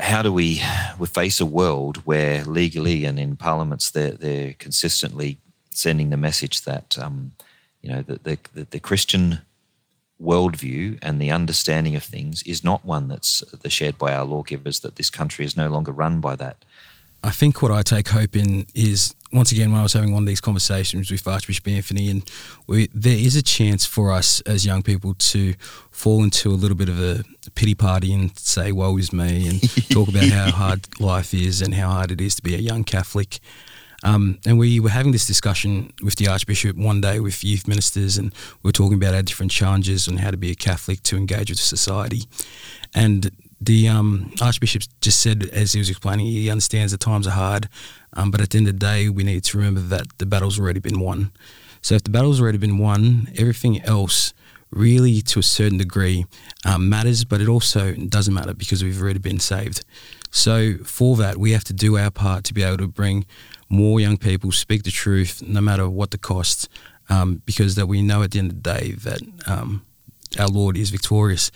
how 0.01 0.21
do 0.21 0.31
we 0.31 0.61
we 0.99 1.07
face 1.07 1.41
a 1.41 1.45
world 1.45 1.97
where 2.05 2.43
legally 2.43 3.05
and 3.05 3.17
in 3.19 3.35
parliaments 3.35 3.89
they're 3.89 4.11
they're 4.11 4.53
consistently 4.53 5.39
sending 5.71 6.09
the 6.09 6.17
message 6.17 6.61
that 6.61 6.97
um, 6.99 7.31
you 7.81 7.89
know 7.89 8.01
the, 8.01 8.37
the 8.53 8.67
the 8.69 8.79
Christian 8.79 9.41
worldview 10.21 10.99
and 11.01 11.21
the 11.21 11.31
understanding 11.31 11.95
of 11.95 12.03
things 12.03 12.43
is 12.43 12.63
not 12.63 12.83
one 12.83 13.07
that's 13.07 13.43
shared 13.67 13.97
by 13.97 14.13
our 14.13 14.25
lawgivers. 14.25 14.81
That 14.81 14.95
this 14.95 15.09
country 15.09 15.45
is 15.45 15.55
no 15.55 15.69
longer 15.69 15.91
run 15.91 16.19
by 16.19 16.35
that. 16.35 16.57
I 17.23 17.31
think 17.31 17.61
what 17.61 17.71
I 17.71 17.81
take 17.81 18.07
hope 18.09 18.35
in 18.35 18.65
is 18.73 19.13
once 19.31 19.51
again 19.51 19.71
when 19.71 19.79
I 19.79 19.83
was 19.83 19.93
having 19.93 20.13
one 20.13 20.23
of 20.23 20.27
these 20.27 20.41
conversations 20.41 21.11
with 21.11 21.27
Archbishop 21.27 21.67
Anthony, 21.67 22.09
and 22.09 22.23
we, 22.65 22.89
there 22.93 23.17
is 23.17 23.35
a 23.35 23.41
chance 23.41 23.85
for 23.85 24.11
us 24.11 24.41
as 24.41 24.65
young 24.65 24.81
people 24.81 25.13
to 25.15 25.53
fall 25.91 26.23
into 26.23 26.49
a 26.49 26.55
little 26.55 26.77
bit 26.77 26.89
of 26.89 26.99
a 26.99 27.23
pity 27.55 27.75
party 27.75 28.13
and 28.13 28.37
say 28.37 28.71
"woe 28.71 28.97
is 28.97 29.11
me" 29.11 29.47
and 29.47 29.61
talk 29.89 30.07
about 30.07 30.29
how 30.29 30.51
hard 30.51 30.99
life 30.99 31.33
is 31.33 31.61
and 31.61 31.75
how 31.75 31.89
hard 31.89 32.11
it 32.11 32.21
is 32.21 32.35
to 32.35 32.41
be 32.41 32.55
a 32.55 32.59
young 32.59 32.83
Catholic. 32.83 33.39
Um, 34.03 34.39
and 34.45 34.57
we 34.57 34.79
were 34.79 34.89
having 34.89 35.11
this 35.11 35.27
discussion 35.27 35.91
with 36.01 36.15
the 36.15 36.27
Archbishop 36.27 36.77
one 36.77 37.01
day 37.01 37.19
with 37.19 37.43
youth 37.43 37.67
ministers, 37.67 38.17
and 38.17 38.33
we 38.63 38.69
were 38.69 38.73
talking 38.73 38.95
about 38.95 39.13
our 39.13 39.21
different 39.21 39.51
challenges 39.51 40.07
and 40.07 40.19
how 40.19 40.31
to 40.31 40.37
be 40.37 40.51
a 40.51 40.55
Catholic 40.55 41.03
to 41.03 41.17
engage 41.17 41.49
with 41.49 41.59
society. 41.59 42.23
And 42.93 43.31
the 43.61 43.89
um, 43.89 44.33
Archbishop 44.41 44.83
just 45.01 45.19
said, 45.19 45.49
as 45.51 45.73
he 45.73 45.79
was 45.79 45.89
explaining, 45.89 46.27
he 46.27 46.49
understands 46.49 46.91
that 46.91 46.99
times 47.01 47.27
are 47.27 47.31
hard, 47.31 47.67
um, 48.13 48.31
but 48.31 48.41
at 48.41 48.51
the 48.51 48.57
end 48.57 48.67
of 48.67 48.73
the 48.73 48.79
day, 48.79 49.09
we 49.09 49.23
need 49.23 49.43
to 49.43 49.57
remember 49.57 49.81
that 49.81 50.17
the 50.17 50.25
battle's 50.25 50.59
already 50.59 50.79
been 50.79 50.99
won. 50.99 51.31
So 51.81 51.95
if 51.95 52.03
the 52.03 52.09
battle's 52.09 52.41
already 52.41 52.57
been 52.57 52.77
won, 52.77 53.31
everything 53.37 53.81
else 53.83 54.33
really, 54.71 55.21
to 55.21 55.39
a 55.39 55.43
certain 55.43 55.77
degree, 55.77 56.25
um, 56.65 56.89
matters, 56.89 57.25
but 57.25 57.41
it 57.41 57.47
also 57.47 57.93
doesn't 57.93 58.33
matter 58.33 58.53
because 58.53 58.83
we've 58.83 59.01
already 59.01 59.19
been 59.19 59.39
saved. 59.39 59.83
So 60.31 60.77
for 60.83 61.17
that, 61.17 61.37
we 61.37 61.51
have 61.51 61.63
to 61.65 61.73
do 61.73 61.97
our 61.97 62.11
part 62.11 62.43
to 62.45 62.53
be 62.53 62.61
able 62.61 62.77
to 62.77 62.87
bring 62.87 63.25
more 63.69 63.99
young 63.99 64.17
people 64.17 64.51
speak 64.51 64.83
the 64.83 64.91
truth, 64.91 65.41
no 65.45 65.61
matter 65.61 65.89
what 65.89 66.11
the 66.11 66.17
cost, 66.17 66.67
um, 67.09 67.41
because 67.45 67.75
that 67.75 67.87
we 67.87 68.01
know 68.01 68.23
at 68.23 68.31
the 68.31 68.39
end 68.39 68.51
of 68.51 68.63
the 68.63 68.73
day 68.73 68.91
that 68.91 69.21
um, 69.47 69.85
our 70.39 70.47
Lord 70.47 70.77
is 70.77 70.89
victorious. 70.89 71.51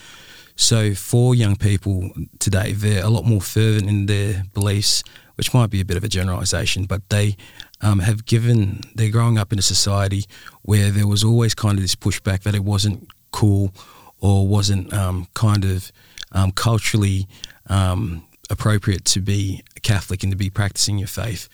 So 0.56 0.94
for 0.94 1.34
young 1.34 1.56
people 1.56 2.12
today, 2.40 2.74
they're 2.74 3.04
a 3.04 3.10
lot 3.10 3.26
more 3.26 3.42
fervent 3.42 3.90
in 3.90 4.06
their 4.06 4.44
beliefs, 4.54 5.04
which 5.36 5.54
might 5.54 5.72
be 5.72 5.82
a 5.82 5.86
bit 5.86 5.98
of 5.98 6.04
a 6.04 6.08
generalisation, 6.08 6.86
but 6.86 7.10
they 7.10 7.36
um, 7.82 8.00
have 8.00 8.26
given. 8.26 8.82
They're 8.96 9.10
growing 9.10 9.38
up 9.38 9.52
in 9.52 9.60
a 9.60 9.64
society 9.64 10.26
where 10.62 10.92
there 10.92 11.08
was 11.08 11.24
always 11.24 11.56
kind 11.56 11.78
of 11.78 11.84
this 11.84 11.96
pushback 11.96 12.44
that 12.44 12.54
it 12.54 12.64
wasn't 12.64 13.08
cool 13.32 13.72
or 14.20 14.48
wasn't 14.48 14.94
um, 14.94 15.28
kind 15.34 15.66
of 15.66 15.92
um, 16.32 16.52
culturally 16.52 17.28
um, 17.68 18.26
appropriate 18.50 19.06
to 19.06 19.20
be 19.20 19.64
Catholic 19.82 20.24
and 20.24 20.32
to 20.32 20.38
be 20.38 20.50
practicing 20.50 20.98
your 21.00 21.08
faith. 21.08 21.50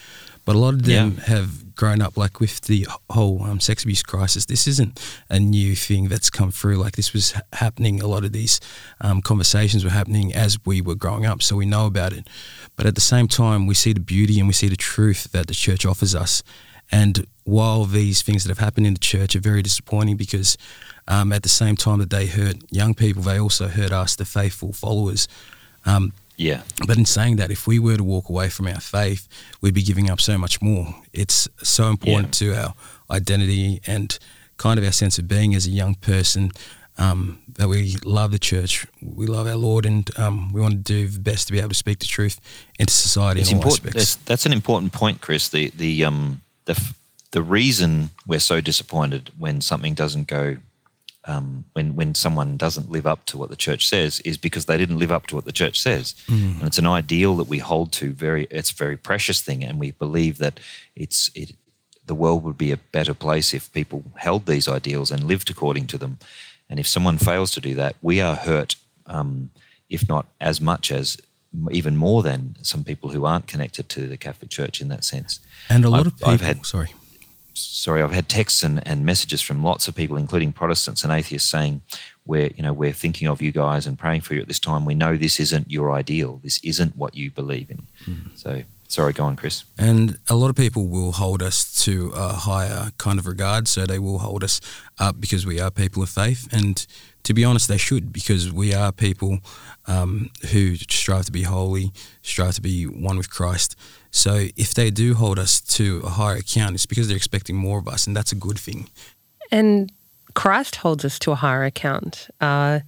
But 0.50 0.56
a 0.56 0.58
lot 0.58 0.74
of 0.74 0.82
them 0.82 1.14
yeah. 1.16 1.26
have 1.26 1.76
grown 1.76 2.02
up 2.02 2.18
like 2.18 2.40
with 2.40 2.62
the 2.62 2.88
whole 3.12 3.44
um, 3.44 3.60
sex 3.60 3.84
abuse 3.84 4.02
crisis. 4.02 4.48
This 4.48 4.66
isn't 4.66 5.00
a 5.30 5.40
new 5.40 5.76
thing 5.76 6.08
that's 6.08 6.32
come 6.32 6.50
through. 6.50 6.78
Like 6.78 6.96
this 6.96 7.14
was 7.14 7.34
ha- 7.34 7.44
happening. 7.54 8.02
A 8.02 8.08
lot 8.08 8.24
of 8.24 8.32
these 8.32 8.60
um, 9.00 9.22
conversations 9.22 9.84
were 9.84 9.92
happening 9.92 10.34
as 10.34 10.58
we 10.66 10.82
were 10.82 10.96
growing 10.96 11.24
up, 11.24 11.44
so 11.44 11.56
we 11.56 11.68
know 11.68 11.86
about 11.86 12.14
it. 12.14 12.28
But 12.78 12.88
at 12.88 12.96
the 12.96 13.02
same 13.02 13.28
time, 13.28 13.68
we 13.68 13.76
see 13.76 13.94
the 13.94 14.00
beauty 14.00 14.40
and 14.40 14.48
we 14.48 14.56
see 14.56 14.70
the 14.70 14.76
truth 14.76 15.32
that 15.34 15.46
the 15.46 15.54
church 15.54 15.86
offers 15.86 16.16
us. 16.16 16.42
And 16.92 17.28
while 17.44 17.86
these 17.86 18.24
things 18.24 18.44
that 18.44 18.50
have 18.50 18.58
happened 18.58 18.88
in 18.88 18.94
the 18.94 19.00
church 19.00 19.36
are 19.36 19.40
very 19.40 19.62
disappointing 19.62 20.18
because 20.18 20.58
um, 21.08 21.32
at 21.32 21.44
the 21.44 21.50
same 21.50 21.76
time 21.76 22.00
that 22.00 22.10
they 22.10 22.26
hurt 22.26 22.56
young 22.72 22.96
people, 22.96 23.22
they 23.22 23.40
also 23.40 23.68
hurt 23.68 23.92
us, 23.92 24.16
the 24.16 24.26
faithful 24.26 24.74
followers. 24.74 25.28
Um, 25.86 26.12
yeah. 26.40 26.62
But 26.88 26.98
in 26.98 27.06
saying 27.06 27.36
that, 27.36 27.52
if 27.52 27.68
we 27.68 27.80
were 27.80 27.98
to 27.98 28.04
walk 28.04 28.30
away 28.30 28.48
from 28.48 28.68
our 28.68 28.80
faith, 28.80 29.28
we'd 29.60 29.74
be 29.74 29.84
giving 29.84 30.10
up 30.10 30.22
so 30.22 30.38
much 30.38 30.62
more. 30.62 30.96
It's 31.12 31.50
so 31.62 31.90
important 31.90 32.42
yeah. 32.42 32.54
to 32.54 32.62
our 32.62 32.74
identity 33.12 33.82
and 33.86 34.18
kind 34.56 34.80
of 34.80 34.86
our 34.86 34.94
sense 34.94 35.20
of 35.20 35.28
being 35.28 35.54
as 35.54 35.68
a 35.68 35.70
young 35.70 35.96
person 35.96 36.54
um, 36.98 37.42
that 37.56 37.68
we 37.68 37.98
love 38.06 38.32
the 38.32 38.40
church, 38.40 38.88
we 39.02 39.28
love 39.28 39.48
our 39.48 39.56
Lord, 39.56 39.86
and 39.86 40.10
um, 40.18 40.54
we 40.54 40.62
want 40.62 40.74
to 40.74 40.80
do 40.80 41.08
the 41.10 41.20
best 41.20 41.48
to 41.48 41.54
be 41.54 41.60
able 41.60 41.70
to 41.70 41.76
speak 41.76 42.00
the 42.00 42.06
truth 42.06 42.40
into 42.80 42.94
society 42.94 43.42
it's 43.42 43.52
in 43.52 43.58
all 43.58 43.68
aspects. 43.68 43.96
That's, 43.96 44.16
that's, 44.16 44.46
an 44.46 44.54
important 44.54 44.94
point, 44.94 45.20
Chris. 45.20 45.50
The 45.50 45.72
the 45.76 46.06
um 46.06 46.42
the 46.66 46.94
the 47.32 47.42
reason 47.42 48.12
we're 48.26 48.40
so 48.40 48.62
disappointed 48.62 49.32
when 49.38 49.62
something 49.62 49.94
doesn't 49.94 50.28
go 50.28 50.58
um, 51.26 51.66
when 51.74 51.96
when 51.96 52.16
someone 52.16 52.58
doesn't 52.58 52.90
live 52.90 53.06
up 53.06 53.26
to 53.26 53.38
what 53.38 53.50
the 53.50 53.56
church 53.56 53.88
says 53.88 54.20
is 54.22 54.38
because 54.38 54.66
they 54.66 54.78
didn't 54.78 55.00
live 55.00 55.12
up 55.12 55.28
to 55.28 55.36
what 55.36 55.46
the 55.46 55.52
church 55.52 55.80
says, 55.80 56.16
mm. 56.28 56.58
and 56.60 56.64
it's 56.64 56.78
an 56.78 56.88
ideal 56.88 57.36
that 57.38 57.48
we 57.48 57.60
hold 57.60 57.92
to. 57.94 58.12
Very, 58.12 58.48
it's 58.50 58.72
a 58.72 58.76
very 58.76 58.98
precious 58.98 59.42
thing, 59.42 59.64
and 59.64 59.80
we 59.80 59.92
believe 59.92 60.38
that 60.38 60.60
it's 60.96 61.30
it. 61.36 61.56
The 62.06 62.16
world 62.16 62.44
would 62.44 62.58
be 62.58 62.72
a 62.72 62.78
better 62.78 63.14
place 63.14 63.54
if 63.54 63.72
people 63.72 64.04
held 64.16 64.46
these 64.46 64.68
ideals 64.68 65.12
and 65.12 65.26
lived 65.26 65.50
according 65.52 65.88
to 65.88 65.98
them. 65.98 66.18
And 66.68 66.80
if 66.80 66.88
someone 66.88 67.20
fails 67.20 67.52
to 67.52 67.62
do 67.62 67.76
that, 67.76 67.96
we 68.02 68.20
are 68.20 68.36
hurt, 68.36 68.76
um, 69.06 69.52
if 69.90 70.10
not 70.10 70.26
as 70.42 70.60
much 70.60 70.92
as 70.92 71.18
even 71.70 71.96
more 71.98 72.24
than 72.24 72.56
some 72.62 72.84
people 72.84 73.10
who 73.10 73.26
aren't 73.26 73.48
connected 73.48 73.90
to 73.90 74.08
the 74.08 74.18
Catholic 74.18 74.50
Church 74.50 74.82
in 74.82 74.88
that 74.88 75.04
sense. 75.04 75.40
And 75.68 75.86
a 75.86 75.90
lot 75.90 76.02
I've, 76.02 76.08
of 76.08 76.18
people. 76.18 76.34
I've 76.34 76.42
had, 76.42 76.66
sorry 76.66 76.94
sorry, 77.54 78.02
I've 78.02 78.12
had 78.12 78.30
texts 78.30 78.64
and, 78.64 78.86
and 78.88 79.06
messages 79.06 79.42
from 79.42 79.64
lots 79.64 79.88
of 79.88 79.96
people, 79.96 80.18
including 80.18 80.52
Protestants 80.52 81.04
and 81.04 81.12
atheists, 81.12 81.50
saying 81.50 81.82
we're 82.26 82.52
you 82.56 82.64
know 82.64 82.74
we're 82.74 82.94
thinking 82.94 83.28
of 83.28 83.42
you 83.42 83.52
guys 83.52 83.88
and 83.88 83.98
praying 83.98 84.22
for 84.22 84.36
you 84.36 84.42
at 84.42 84.48
this 84.48 84.60
time. 84.60 84.86
We 84.86 84.96
know 84.96 85.18
this 85.18 85.40
isn't 85.40 85.70
your 85.70 85.92
ideal. 85.92 86.40
This 86.44 86.60
isn't 86.64 86.96
what 86.96 87.16
you 87.16 87.32
believe 87.32 87.70
in. 87.70 87.88
Mm. 88.06 88.38
So 88.38 88.64
sorry, 88.90 89.14
go 89.14 89.24
on, 89.24 89.36
Chris. 89.38 89.64
And 89.78 90.18
a 90.28 90.36
lot 90.36 90.50
of 90.50 90.56
people 90.56 90.88
will 90.88 91.14
hold 91.14 91.42
us 91.42 91.84
to 91.86 92.12
a 92.16 92.34
higher 92.34 92.92
kind 92.98 93.20
of 93.20 93.26
regard. 93.26 93.68
So 93.68 93.86
they 93.86 94.00
will 94.00 94.20
hold 94.20 94.44
us 94.44 94.60
up 94.98 95.22
because 95.22 95.46
we 95.46 95.60
are 95.60 95.72
people 95.72 96.04
of 96.04 96.10
faith. 96.10 96.48
And 96.52 96.86
to 97.24 97.34
be 97.34 97.46
honest, 97.46 97.68
they 97.68 97.78
should 97.78 98.12
because 98.12 98.52
we 98.52 98.74
are 98.74 98.92
people 98.92 99.40
um, 99.86 100.32
who 100.52 100.76
strive 100.76 101.26
to 101.26 101.32
be 101.32 101.44
holy, 101.44 101.92
strive 102.22 102.56
to 102.56 102.62
be 102.62 102.86
one 102.86 103.18
with 103.18 103.30
Christ. 103.30 103.76
So 104.12 104.48
if 104.56 104.74
they 104.74 104.90
do 104.90 105.14
hold 105.14 105.38
us 105.40 105.62
to 105.62 106.02
a 106.04 106.10
higher 106.10 106.38
account, 106.38 106.76
it's 106.76 106.86
because 106.86 107.08
they're 107.08 107.18
expecting 107.18 107.56
more 107.56 107.80
of 107.80 107.88
us, 107.88 108.08
and 108.08 108.16
that's 108.16 108.32
a 108.32 108.36
good 108.36 108.58
thing. 108.58 108.90
And 109.52 109.92
Christ 110.34 110.78
holds 110.78 111.06
us 111.06 111.20
to 111.20 111.32
a 111.32 111.36
higher 111.36 111.64
account. 111.64 112.28
Uh, 112.42 112.80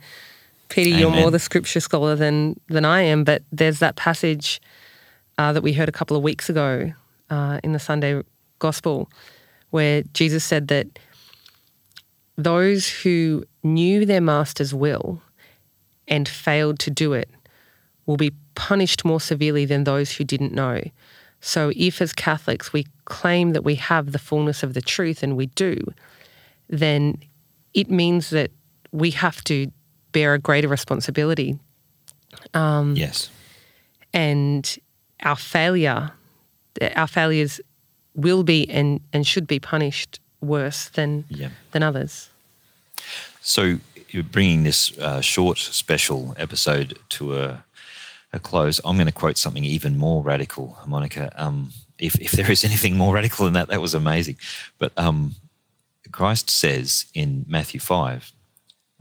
Peter, 0.69 0.89
Amen. 0.89 0.99
you're 0.99 1.11
more 1.11 1.31
the 1.31 1.39
scripture 1.39 1.79
scholar 1.79 2.15
than 2.15 2.59
than 2.67 2.85
I 2.85 3.01
am, 3.01 3.23
but 3.23 3.43
there's 3.51 3.79
that 3.79 3.95
passage 3.95 4.61
uh, 5.37 5.53
that 5.53 5.61
we 5.61 5.73
heard 5.73 5.89
a 5.89 5.91
couple 5.91 6.15
of 6.15 6.23
weeks 6.23 6.49
ago 6.49 6.93
uh, 7.29 7.59
in 7.63 7.73
the 7.73 7.79
Sunday 7.79 8.21
Gospel 8.59 9.09
where 9.71 10.03
Jesus 10.13 10.43
said 10.43 10.67
that 10.67 10.87
those 12.37 12.89
who 12.89 13.43
knew 13.63 14.05
their 14.05 14.21
master's 14.21 14.73
will 14.73 15.21
and 16.07 16.27
failed 16.27 16.79
to 16.79 16.91
do 16.91 17.13
it 17.13 17.29
will 18.05 18.17
be 18.17 18.33
punished 18.55 19.05
more 19.05 19.19
severely 19.19 19.65
than 19.65 19.83
those 19.83 20.11
who 20.11 20.23
didn't 20.23 20.53
know. 20.53 20.81
So, 21.41 21.71
if 21.75 22.01
as 22.01 22.13
Catholics 22.13 22.71
we 22.71 22.85
claim 23.05 23.53
that 23.53 23.63
we 23.63 23.75
have 23.75 24.11
the 24.11 24.19
fullness 24.19 24.61
of 24.61 24.75
the 24.75 24.81
truth, 24.81 25.23
and 25.23 25.35
we 25.35 25.47
do, 25.47 25.75
then 26.69 27.17
it 27.73 27.89
means 27.89 28.29
that 28.29 28.51
we 28.91 29.11
have 29.11 29.43
to 29.45 29.71
bear 30.11 30.35
a 30.35 30.39
greater 30.39 30.67
responsibility. 30.67 31.57
Um, 32.53 32.95
yes. 32.95 33.29
And 34.13 34.77
our 35.23 35.35
failure, 35.35 36.11
our 36.95 37.07
failures 37.07 37.59
will 38.13 38.43
be 38.43 38.69
and, 38.69 38.99
and 39.11 39.25
should 39.25 39.47
be 39.47 39.59
punished 39.59 40.19
worse 40.41 40.89
than, 40.89 41.25
yeah. 41.29 41.49
than 41.71 41.81
others. 41.81 42.29
So, 43.41 43.79
you're 44.09 44.23
bringing 44.23 44.63
this 44.63 44.95
uh, 44.99 45.21
short 45.21 45.57
special 45.57 46.35
episode 46.37 46.99
to 47.09 47.37
a 47.37 47.63
a 48.33 48.39
close, 48.39 48.79
I'm 48.85 48.95
going 48.95 49.07
to 49.07 49.13
quote 49.13 49.37
something 49.37 49.65
even 49.65 49.97
more 49.97 50.23
radical, 50.23 50.77
Monica. 50.85 51.31
Um, 51.35 51.71
if, 51.97 52.19
if 52.19 52.31
there 52.31 52.49
is 52.49 52.63
anything 52.63 52.97
more 52.97 53.13
radical 53.13 53.45
than 53.45 53.53
that, 53.53 53.67
that 53.67 53.81
was 53.81 53.93
amazing. 53.93 54.37
But 54.77 54.93
um, 54.97 55.35
Christ 56.11 56.49
says 56.49 57.05
in 57.13 57.45
Matthew 57.47 57.79
5, 57.79 58.31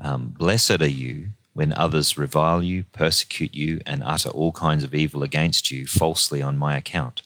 um, 0.01 0.35
Blessed 0.37 0.83
are 0.83 0.89
you 0.89 1.29
when 1.53 1.73
others 1.73 2.17
revile 2.17 2.63
you, 2.63 2.85
persecute 2.93 3.55
you, 3.55 3.81
and 3.87 4.03
utter 4.05 4.31
all 4.31 4.53
kinds 4.53 4.85
of 4.85 4.95
evil 4.95 5.23
against 5.23 5.71
you 5.71 5.87
falsely 5.87 6.43
on 6.43 6.59
my 6.59 6.77
account. 6.77 7.23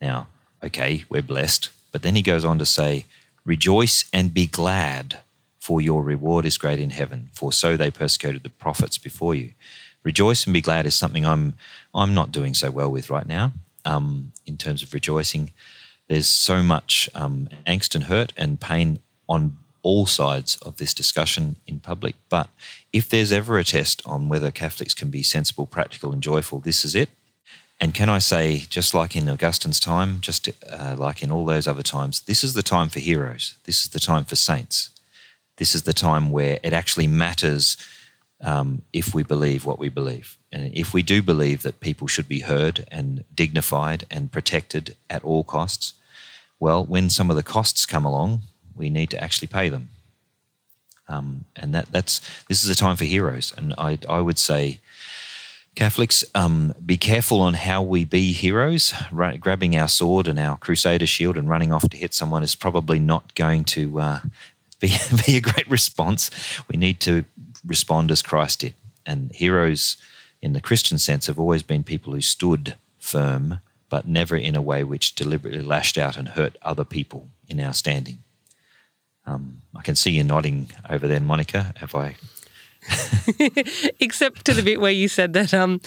Now, 0.00 0.28
okay, 0.62 1.04
we're 1.08 1.22
blessed. 1.22 1.70
But 1.92 2.02
then 2.02 2.16
he 2.16 2.22
goes 2.22 2.44
on 2.44 2.58
to 2.58 2.66
say, 2.66 3.06
Rejoice 3.44 4.06
and 4.12 4.34
be 4.34 4.46
glad, 4.46 5.20
for 5.60 5.80
your 5.80 6.02
reward 6.02 6.44
is 6.44 6.58
great 6.58 6.80
in 6.80 6.90
heaven, 6.90 7.30
for 7.32 7.52
so 7.52 7.76
they 7.76 7.90
persecuted 7.90 8.42
the 8.42 8.50
prophets 8.50 8.98
before 8.98 9.34
you 9.34 9.52
rejoice 10.06 10.44
and 10.46 10.54
be 10.54 10.62
glad 10.62 10.86
is 10.86 10.94
something 10.94 11.26
I'm 11.26 11.54
I'm 11.92 12.14
not 12.14 12.30
doing 12.30 12.54
so 12.54 12.70
well 12.70 12.90
with 12.90 13.10
right 13.10 13.26
now. 13.26 13.52
Um, 13.84 14.32
in 14.46 14.56
terms 14.56 14.82
of 14.82 14.94
rejoicing, 14.94 15.52
there's 16.08 16.28
so 16.28 16.62
much 16.62 17.10
um, 17.14 17.48
angst 17.66 17.94
and 17.94 18.04
hurt 18.04 18.32
and 18.36 18.60
pain 18.60 19.00
on 19.28 19.56
all 19.82 20.06
sides 20.06 20.56
of 20.62 20.76
this 20.76 20.94
discussion 20.94 21.56
in 21.66 21.80
public. 21.80 22.14
But 22.28 22.48
if 22.92 23.08
there's 23.08 23.32
ever 23.32 23.58
a 23.58 23.64
test 23.64 24.02
on 24.04 24.28
whether 24.28 24.50
Catholics 24.50 24.94
can 24.94 25.10
be 25.10 25.22
sensible, 25.22 25.66
practical, 25.66 26.12
and 26.12 26.22
joyful, 26.22 26.60
this 26.60 26.84
is 26.84 26.94
it. 26.94 27.08
And 27.80 27.92
can 27.92 28.08
I 28.08 28.20
say, 28.20 28.64
just 28.68 28.94
like 28.94 29.14
in 29.14 29.28
Augustine's 29.28 29.80
time, 29.80 30.20
just 30.20 30.48
uh, 30.70 30.96
like 30.98 31.22
in 31.22 31.30
all 31.30 31.44
those 31.44 31.68
other 31.68 31.82
times, 31.82 32.22
this 32.22 32.42
is 32.42 32.54
the 32.54 32.62
time 32.62 32.88
for 32.88 33.00
heroes. 33.00 33.54
This 33.64 33.84
is 33.84 33.90
the 33.90 34.00
time 34.00 34.24
for 34.24 34.36
saints. 34.36 34.90
This 35.56 35.74
is 35.74 35.82
the 35.82 35.92
time 35.92 36.30
where 36.30 36.58
it 36.62 36.72
actually 36.72 37.06
matters 37.06 37.76
um, 38.40 38.82
if 38.92 39.14
we 39.14 39.22
believe 39.22 39.64
what 39.64 39.78
we 39.78 39.88
believe. 39.88 40.36
And 40.52 40.74
if 40.74 40.92
we 40.92 41.02
do 41.02 41.22
believe 41.22 41.62
that 41.62 41.80
people 41.80 42.06
should 42.06 42.28
be 42.28 42.40
heard 42.40 42.86
and 42.90 43.24
dignified 43.34 44.06
and 44.10 44.32
protected 44.32 44.96
at 45.08 45.24
all 45.24 45.44
costs, 45.44 45.94
well, 46.58 46.84
when 46.84 47.10
some 47.10 47.30
of 47.30 47.36
the 47.36 47.42
costs 47.42 47.86
come 47.86 48.04
along, 48.04 48.42
we 48.74 48.90
need 48.90 49.10
to 49.10 49.22
actually 49.22 49.48
pay 49.48 49.68
them. 49.68 49.90
Um, 51.08 51.44
and 51.54 51.74
that, 51.74 51.92
that's 51.92 52.20
this 52.48 52.64
is 52.64 52.70
a 52.70 52.74
time 52.74 52.96
for 52.96 53.04
heroes. 53.04 53.54
And 53.56 53.74
I, 53.78 53.98
I 54.08 54.20
would 54.20 54.38
say 54.38 54.80
Catholics, 55.76 56.24
um, 56.34 56.74
be 56.84 56.96
careful 56.96 57.42
on 57.42 57.54
how 57.54 57.82
we 57.82 58.04
be 58.04 58.32
heroes. 58.32 58.94
Grabbing 59.12 59.76
our 59.76 59.88
sword 59.88 60.26
and 60.26 60.38
our 60.38 60.56
crusader 60.56 61.06
shield 61.06 61.36
and 61.36 61.48
running 61.48 61.72
off 61.72 61.88
to 61.90 61.96
hit 61.96 62.14
someone 62.14 62.42
is 62.42 62.56
probably 62.56 62.98
not 62.98 63.34
going 63.34 63.64
to 63.64 64.00
uh, 64.00 64.20
be, 64.80 64.96
be 65.26 65.36
a 65.36 65.40
great 65.40 65.68
response. 65.68 66.30
We 66.68 66.78
need 66.78 66.98
to 67.00 67.24
respond 67.66 68.10
as 68.10 68.22
Christ 68.22 68.60
did. 68.60 68.74
And 69.04 69.32
heroes, 69.32 69.96
in 70.42 70.52
the 70.52 70.60
Christian 70.60 70.98
sense, 70.98 71.26
have 71.26 71.38
always 71.38 71.62
been 71.62 71.84
people 71.84 72.12
who 72.12 72.20
stood 72.20 72.76
firm, 72.98 73.60
but 73.88 74.08
never 74.08 74.36
in 74.36 74.56
a 74.56 74.62
way 74.62 74.84
which 74.84 75.14
deliberately 75.14 75.62
lashed 75.62 75.98
out 75.98 76.16
and 76.16 76.28
hurt 76.28 76.56
other 76.62 76.84
people 76.84 77.28
in 77.48 77.60
our 77.60 77.72
standing. 77.72 78.18
Um, 79.26 79.62
I 79.74 79.82
can 79.82 79.96
see 79.96 80.12
you 80.12 80.24
nodding 80.24 80.70
over 80.88 81.06
there, 81.08 81.20
Monica. 81.20 81.74
Have 81.76 81.94
I 81.94 82.16
Except 84.00 84.44
to 84.44 84.54
the 84.54 84.62
bit 84.62 84.80
where 84.80 84.92
you 84.92 85.08
said 85.08 85.32
that 85.32 85.52
um, 85.52 85.80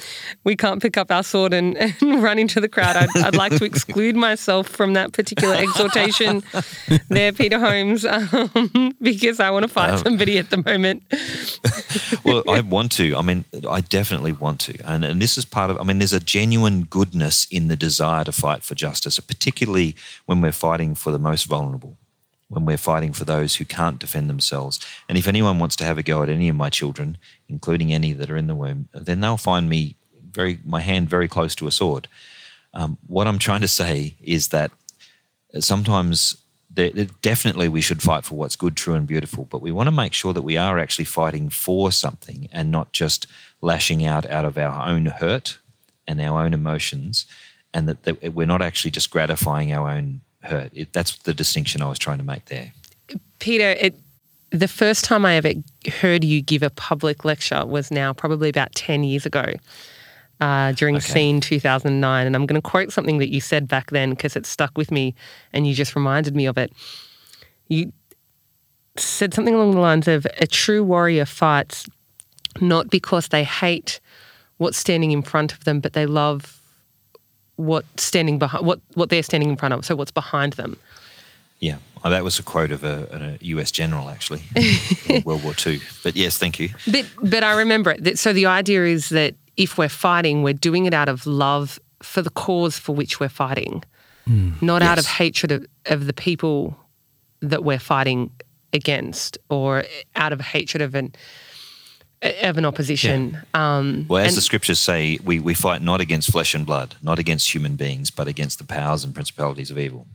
we 0.43 0.55
can't 0.55 0.81
pick 0.81 0.97
up 0.97 1.11
our 1.11 1.23
sword 1.23 1.53
and, 1.53 1.77
and 2.01 2.23
run 2.23 2.39
into 2.39 2.59
the 2.59 2.67
crowd. 2.67 2.95
I'd, 2.95 3.09
I'd, 3.17 3.35
like 3.35 3.57
to 3.57 3.65
exclude 3.65 4.15
myself 4.15 4.67
from 4.67 4.93
that 4.93 5.13
particular 5.13 5.55
exhortation 5.55 6.43
there, 7.09 7.31
Peter 7.31 7.59
Holmes, 7.59 8.05
um, 8.05 8.95
because 9.01 9.39
I 9.39 9.49
want 9.51 9.63
to 9.63 9.69
fight 9.69 9.91
um, 9.91 9.97
somebody 9.99 10.37
at 10.37 10.49
the 10.49 10.57
moment. 10.57 11.03
well, 12.23 12.43
I 12.49 12.61
want 12.61 12.91
to. 12.93 13.15
I 13.15 13.21
mean, 13.21 13.45
I 13.69 13.81
definitely 13.81 14.33
want 14.33 14.59
to. 14.61 14.77
And, 14.83 15.05
and 15.05 15.21
this 15.21 15.37
is 15.37 15.45
part 15.45 15.71
of, 15.71 15.79
I 15.79 15.83
mean, 15.83 15.99
there's 15.99 16.13
a 16.13 16.19
genuine 16.19 16.83
goodness 16.83 17.47
in 17.49 17.67
the 17.67 17.75
desire 17.75 18.23
to 18.25 18.31
fight 18.31 18.63
for 18.63 18.75
justice, 18.75 19.19
particularly 19.19 19.95
when 20.25 20.41
we're 20.41 20.51
fighting 20.51 20.95
for 20.95 21.11
the 21.11 21.19
most 21.19 21.45
vulnerable 21.45 21.98
when 22.49 22.65
we're 22.65 22.77
fighting 22.77 23.13
for 23.13 23.25
those 23.25 23.55
who 23.55 23.65
can't 23.65 23.99
defend 23.99 24.29
themselves. 24.29 24.79
And 25.07 25.17
if 25.17 25.27
anyone 25.27 25.59
wants 25.59 25.75
to 25.77 25.85
have 25.85 25.97
a 25.97 26.03
go 26.03 26.21
at 26.23 26.29
any 26.29 26.49
of 26.49 26.55
my 26.55 26.69
children, 26.69 27.17
including 27.47 27.93
any 27.93 28.11
that 28.13 28.29
are 28.29 28.37
in 28.37 28.47
the 28.47 28.55
womb, 28.55 28.89
then 28.93 29.21
they'll 29.21 29.37
find 29.37 29.69
me 29.69 29.95
very 30.31 30.59
my 30.65 30.81
hand 30.81 31.09
very 31.09 31.27
close 31.27 31.55
to 31.55 31.67
a 31.67 31.71
sword. 31.71 32.07
Um, 32.73 32.97
what 33.07 33.27
I'm 33.27 33.39
trying 33.39 33.61
to 33.61 33.67
say 33.67 34.15
is 34.21 34.49
that 34.49 34.71
sometimes 35.59 36.37
definitely 37.21 37.67
we 37.67 37.81
should 37.81 38.01
fight 38.01 38.25
for 38.25 38.35
what's 38.35 38.55
good, 38.55 38.75
true, 38.75 38.93
and 38.93 39.07
beautiful, 39.07 39.45
but 39.45 39.61
we 39.61 39.71
want 39.71 39.87
to 39.87 39.91
make 39.91 40.13
sure 40.13 40.33
that 40.33 40.43
we 40.43 40.55
are 40.55 40.79
actually 40.79 41.05
fighting 41.05 41.49
for 41.49 41.91
something 41.91 42.47
and 42.51 42.71
not 42.71 42.91
just 42.93 43.27
lashing 43.61 44.05
out 44.05 44.25
out 44.27 44.45
of 44.45 44.57
our 44.57 44.87
own 44.87 45.07
hurt 45.07 45.57
and 46.07 46.21
our 46.21 46.43
own 46.43 46.53
emotions, 46.53 47.25
and 47.73 47.87
that, 47.87 48.03
that 48.03 48.33
we're 48.33 48.47
not 48.47 48.61
actually 48.61 48.91
just 48.91 49.11
gratifying 49.11 49.73
our 49.73 49.89
own 49.89 50.21
hurt. 50.41 50.71
It, 50.73 50.93
that's 50.93 51.17
the 51.19 51.33
distinction 51.33 51.81
I 51.81 51.89
was 51.89 51.99
trying 51.99 52.17
to 52.17 52.23
make 52.23 52.45
there. 52.45 52.73
Peter, 53.39 53.71
it, 53.71 53.95
the 54.51 54.67
first 54.67 55.05
time 55.05 55.25
I 55.25 55.35
ever 55.35 55.53
heard 55.99 56.23
you 56.23 56.41
give 56.41 56.63
a 56.63 56.69
public 56.69 57.25
lecture 57.25 57.65
was 57.65 57.91
now 57.91 58.13
probably 58.13 58.49
about 58.49 58.73
10 58.75 59.03
years 59.03 59.25
ago 59.25 59.53
uh, 60.39 60.71
during 60.73 60.97
okay. 60.97 61.05
Scene 61.05 61.41
2009. 61.41 62.27
And 62.27 62.35
I'm 62.35 62.45
going 62.45 62.61
to 62.61 62.67
quote 62.67 62.91
something 62.91 63.17
that 63.19 63.29
you 63.29 63.41
said 63.41 63.67
back 63.67 63.91
then 63.91 64.11
because 64.11 64.35
it 64.35 64.45
stuck 64.45 64.77
with 64.77 64.91
me 64.91 65.15
and 65.53 65.67
you 65.67 65.73
just 65.73 65.95
reminded 65.95 66.35
me 66.35 66.45
of 66.45 66.57
it. 66.57 66.71
You 67.67 67.91
said 68.97 69.33
something 69.33 69.53
along 69.53 69.71
the 69.71 69.79
lines 69.79 70.07
of 70.07 70.25
a 70.39 70.47
true 70.47 70.83
warrior 70.83 71.25
fights 71.25 71.87
not 72.61 72.89
because 72.89 73.29
they 73.29 73.43
hate 73.43 73.99
what's 74.57 74.77
standing 74.77 75.11
in 75.11 75.21
front 75.21 75.53
of 75.53 75.63
them, 75.63 75.79
but 75.79 75.93
they 75.93 76.05
love 76.05 76.58
what 77.59 77.85
standing 77.99 78.39
behind 78.39 78.65
what 78.65 78.79
what 78.93 79.09
they're 79.09 79.23
standing 79.23 79.49
in 79.49 79.57
front 79.57 79.73
of. 79.73 79.85
So 79.85 79.95
what's 79.95 80.11
behind 80.11 80.53
them. 80.53 80.77
Yeah, 81.59 81.75
oh, 82.05 82.09
that 82.09 82.23
was 82.23 82.39
a 82.39 82.43
quote 82.43 82.71
of 82.71 82.85
a, 82.85 83.37
a 83.41 83.45
U.S. 83.45 83.69
general 83.69 84.09
actually, 84.09 84.41
World 85.25 85.43
War 85.43 85.53
II. 85.65 85.81
But 86.01 86.15
yes, 86.15 86.37
thank 86.37 86.57
you. 86.57 86.69
But 86.89 87.05
but 87.21 87.43
I 87.43 87.53
remember 87.57 87.91
it. 87.91 88.17
So 88.17 88.31
the 88.31 88.45
idea 88.45 88.85
is 88.85 89.09
that 89.09 89.35
if 89.57 89.77
we're 89.77 89.89
fighting, 89.89 90.41
we're 90.41 90.53
doing 90.53 90.85
it 90.85 90.93
out 90.93 91.09
of 91.09 91.27
love 91.27 91.79
for 92.01 92.21
the 92.21 92.29
cause 92.29 92.79
for 92.79 92.95
which 92.95 93.19
we're 93.19 93.27
fighting, 93.27 93.83
mm, 94.25 94.59
not 94.61 94.81
yes. 94.81 94.89
out 94.89 94.99
of 94.99 95.05
hatred 95.05 95.51
of, 95.51 95.65
of 95.87 96.05
the 96.05 96.13
people 96.13 96.77
that 97.41 97.65
we're 97.65 97.77
fighting 97.77 98.31
against, 98.71 99.37
or 99.49 99.83
out 100.15 100.31
of 100.31 100.39
hatred 100.39 100.81
of 100.81 100.95
an 100.95 101.13
of 102.21 102.57
an 102.57 102.65
opposition. 102.65 103.37
Yeah. 103.53 103.77
Um, 103.77 104.05
well, 104.07 104.25
as 104.25 104.35
the 104.35 104.41
scriptures 104.41 104.79
say, 104.79 105.19
we, 105.23 105.39
we 105.39 105.53
fight 105.53 105.81
not 105.81 106.01
against 106.01 106.31
flesh 106.31 106.53
and 106.53 106.65
blood, 106.65 106.95
not 107.01 107.19
against 107.19 107.53
human 107.53 107.75
beings, 107.75 108.11
but 108.11 108.27
against 108.27 108.57
the 108.57 108.65
powers 108.65 109.03
and 109.03 109.13
principalities 109.13 109.71
of 109.71 109.77
evil. 109.77 110.05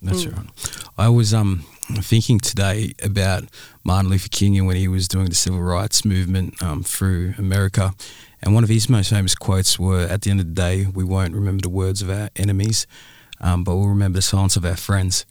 That's 0.00 0.24
mm. 0.24 0.36
right. 0.36 0.90
I 0.98 1.08
was 1.08 1.32
um, 1.32 1.64
thinking 2.00 2.40
today 2.40 2.92
about 3.02 3.44
Martin 3.84 4.10
Luther 4.10 4.28
King 4.28 4.58
and 4.58 4.66
when 4.66 4.76
he 4.76 4.88
was 4.88 5.06
doing 5.06 5.26
the 5.26 5.34
civil 5.34 5.60
rights 5.60 6.04
movement 6.04 6.60
um, 6.62 6.82
through 6.82 7.34
America. 7.38 7.94
And 8.42 8.54
one 8.54 8.64
of 8.64 8.70
his 8.70 8.88
most 8.88 9.10
famous 9.10 9.36
quotes 9.36 9.78
were 9.78 10.00
At 10.00 10.22
the 10.22 10.30
end 10.30 10.40
of 10.40 10.46
the 10.46 10.52
day, 10.52 10.86
we 10.86 11.04
won't 11.04 11.34
remember 11.34 11.62
the 11.62 11.68
words 11.68 12.02
of 12.02 12.10
our 12.10 12.28
enemies, 12.34 12.88
um, 13.40 13.62
but 13.62 13.76
we'll 13.76 13.88
remember 13.88 14.18
the 14.18 14.22
silence 14.22 14.56
of 14.56 14.64
our 14.64 14.76
friends. 14.76 15.24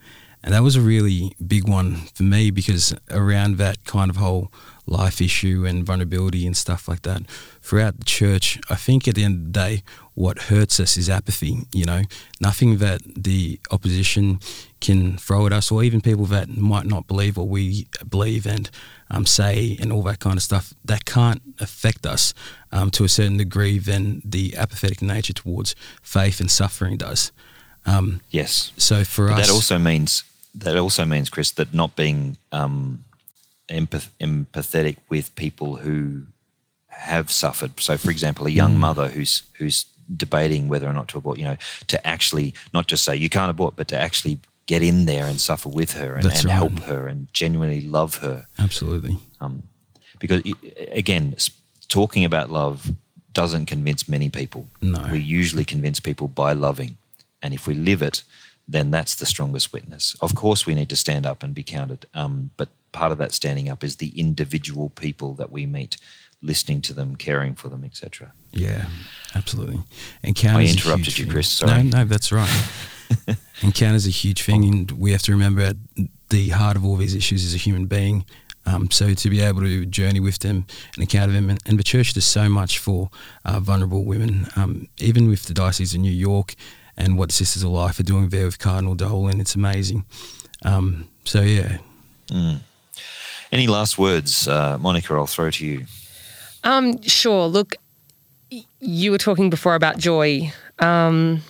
And 0.44 0.54
that 0.54 0.64
was 0.64 0.76
a 0.76 0.82
really 0.82 1.36
big 1.46 1.68
one 1.68 1.96
for 2.16 2.24
me 2.24 2.50
because 2.50 2.96
around 3.12 3.58
that 3.58 3.84
kind 3.86 4.10
of 4.10 4.16
whole 4.16 4.52
life 4.88 5.22
issue 5.22 5.66
and 5.66 5.86
vulnerability 5.86 6.46
and 6.46 6.58
stuff 6.58 6.88
like 6.88 7.04
that 7.04 7.22
throughout 7.62 7.98
the 8.00 8.06
church, 8.06 8.60
I 8.70 8.76
think 8.76 9.08
at 9.08 9.16
the 9.16 9.24
end 9.24 9.36
of 9.36 9.54
the 9.54 9.60
day, 9.60 9.84
what 10.14 10.44
hurts 10.44 10.80
us 10.80 10.98
is 10.98 11.10
apathy. 11.10 11.66
You 11.72 11.86
know, 11.86 12.02
nothing 12.40 12.78
that 12.78 13.02
the 13.16 13.60
opposition 13.72 14.40
can 14.80 15.18
throw 15.18 15.46
at 15.46 15.54
us, 15.54 15.72
or 15.72 15.84
even 15.84 16.02
people 16.02 16.26
that 16.26 16.50
might 16.50 16.86
not 16.86 17.08
believe 17.08 17.38
what 17.38 17.48
we 17.48 17.88
believe 18.10 18.46
and 18.46 18.70
um, 19.10 19.26
say, 19.26 19.78
and 19.80 19.92
all 19.92 20.04
that 20.04 20.20
kind 20.20 20.38
of 20.38 20.44
stuff, 20.44 20.74
that 20.84 21.06
can't 21.06 21.42
affect 21.60 22.06
us 22.06 22.34
um, 22.72 22.90
to 22.92 23.04
a 23.04 23.10
certain 23.10 23.38
degree 23.38 23.78
than 23.78 24.22
the 24.26 24.56
apathetic 24.58 25.02
nature 25.02 25.34
towards 25.34 25.76
faith 26.02 26.40
and 26.40 26.50
suffering 26.50 26.98
does. 26.98 27.32
Um, 27.86 28.22
yes. 28.30 28.72
So 28.78 29.04
for 29.04 29.28
but 29.28 29.40
us, 29.40 29.48
that 29.48 29.54
also 29.54 29.78
means 29.80 30.24
that 30.56 30.78
also 30.78 31.06
means, 31.06 31.30
Chris, 31.30 31.52
that 31.52 31.74
not 31.74 31.96
being 31.96 32.38
um, 32.52 33.04
empath- 33.70 34.10
empathetic 34.20 34.98
with 35.10 35.36
people 35.36 35.78
who 35.78 36.28
have 36.88 37.32
suffered. 37.32 37.80
So, 37.80 37.98
for 37.98 38.12
example, 38.12 38.48
a 38.48 38.52
young 38.52 38.76
mm. 38.76 38.80
mother 38.80 39.08
who's 39.08 39.44
who's 39.58 39.86
debating 40.16 40.68
whether 40.68 40.88
or 40.88 40.94
not 40.94 41.08
to 41.10 41.18
abort, 41.18 41.38
you 41.38 41.46
know, 41.46 41.58
to 41.88 42.08
actually 42.08 42.54
not 42.74 42.88
just 42.88 43.04
say 43.04 43.16
you 43.16 43.30
can't 43.30 43.50
abort, 43.50 43.76
but 43.76 43.88
to 43.88 43.98
actually 44.00 44.40
get 44.66 44.82
in 44.82 45.06
there 45.06 45.26
and 45.26 45.40
suffer 45.40 45.70
with 45.70 45.94
her 45.94 46.16
and, 46.16 46.26
and 46.26 46.46
right. 46.46 46.54
help 46.54 46.80
her 46.82 47.08
and 47.08 47.28
genuinely 47.34 47.82
love 47.82 48.18
her. 48.18 48.46
Absolutely. 48.60 49.18
Um, 49.40 49.64
because 50.20 50.44
again, 50.92 51.36
talking 51.88 52.24
about 52.24 52.52
love 52.52 52.92
doesn't 53.34 53.66
convince 53.66 54.08
many 54.08 54.30
people. 54.30 54.68
No. 54.82 55.08
We 55.12 55.20
usually 55.20 55.66
convince 55.66 56.00
people 56.00 56.28
by 56.28 56.54
loving, 56.54 56.98
and 57.42 57.54
if 57.54 57.68
we 57.68 57.74
live 57.74 58.02
it, 58.02 58.24
then 58.68 58.92
that's 58.92 59.16
the 59.16 59.26
strongest 59.26 59.74
witness. 59.74 60.16
Of 60.22 60.36
course, 60.36 60.66
we 60.66 60.76
need 60.76 60.90
to 60.90 60.96
stand 60.96 61.26
up 61.26 61.44
and 61.44 61.54
be 61.54 61.64
counted, 61.64 62.06
um, 62.14 62.52
but 62.58 62.70
part 62.92 63.12
of 63.12 63.18
that 63.20 63.32
standing 63.32 63.70
up 63.70 63.84
is 63.84 63.98
the 63.98 64.10
individual 64.20 64.90
people 64.90 65.34
that 65.36 65.52
we 65.52 65.66
meet, 65.66 65.98
listening 66.42 66.82
to 66.82 66.94
them, 66.94 67.16
caring 67.16 67.56
for 67.56 67.70
them, 67.70 67.84
etc. 67.84 68.34
Yeah, 68.52 68.86
absolutely. 69.36 69.82
Encounter. 70.24 70.60
I 70.60 70.66
interrupted 70.66 71.18
you, 71.18 71.28
Chris. 71.28 71.50
Sorry. 71.50 71.84
No, 71.84 72.00
no, 72.00 72.06
that's 72.06 72.32
right. 72.32 72.70
Encounter 73.62 73.96
is 73.96 74.08
a 74.08 74.12
huge 74.12 74.44
thing, 74.44 74.64
and 74.66 74.92
we 74.92 75.12
have 75.12 75.22
to 75.24 75.32
remember 75.32 75.62
at 75.62 75.78
the 76.30 76.50
heart 76.50 76.78
of 76.78 76.86
all 76.86 76.96
these 76.96 77.16
issues 77.16 77.44
is 77.44 77.54
a 77.54 77.58
human 77.58 77.86
being. 77.86 78.26
Um, 78.66 78.92
so 78.92 79.14
to 79.14 79.30
be 79.30 79.42
able 79.42 79.62
to 79.62 79.86
journey 79.88 80.20
with 80.20 80.40
them 80.40 80.66
and 80.94 81.02
encounter 81.02 81.34
them, 81.34 81.50
and, 81.50 81.60
and 81.66 81.80
the 81.80 81.84
church 81.84 82.14
does 82.14 82.26
so 82.26 82.48
much 82.48 82.78
for 82.78 83.10
uh, 83.44 83.60
vulnerable 83.60 84.06
women. 84.06 84.48
Um, 84.56 84.88
even 85.00 85.28
with 85.30 85.46
the 85.46 85.54
Diocese 85.54 85.96
of 85.96 86.02
New 86.02 86.12
York 86.12 86.56
and 87.02 87.18
what 87.18 87.32
Sisters 87.32 87.64
of 87.64 87.72
Life 87.72 88.00
are 88.00 88.04
doing 88.04 88.30
there 88.30 88.46
with 88.46 88.60
Cardinal 88.60 88.94
Dolan, 88.94 89.42
it's 89.42 89.56
amazing. 89.56 90.06
Um, 90.64 91.08
so 91.26 91.42
yeah. 91.42 91.80
Mm. 92.28 92.60
Any 93.52 93.68
last 93.68 93.98
words, 93.98 94.48
uh, 94.48 94.78
Monica? 94.80 95.16
I'll 95.16 95.26
throw 95.26 95.50
to 95.50 95.66
you. 95.66 95.86
Um, 96.64 97.02
sure. 97.02 97.48
Look, 97.48 97.76
you 98.80 99.12
were 99.12 99.18
talking 99.18 99.50
before 99.50 99.76
about 99.76 99.98
joy, 99.98 100.54
um, 100.80 101.42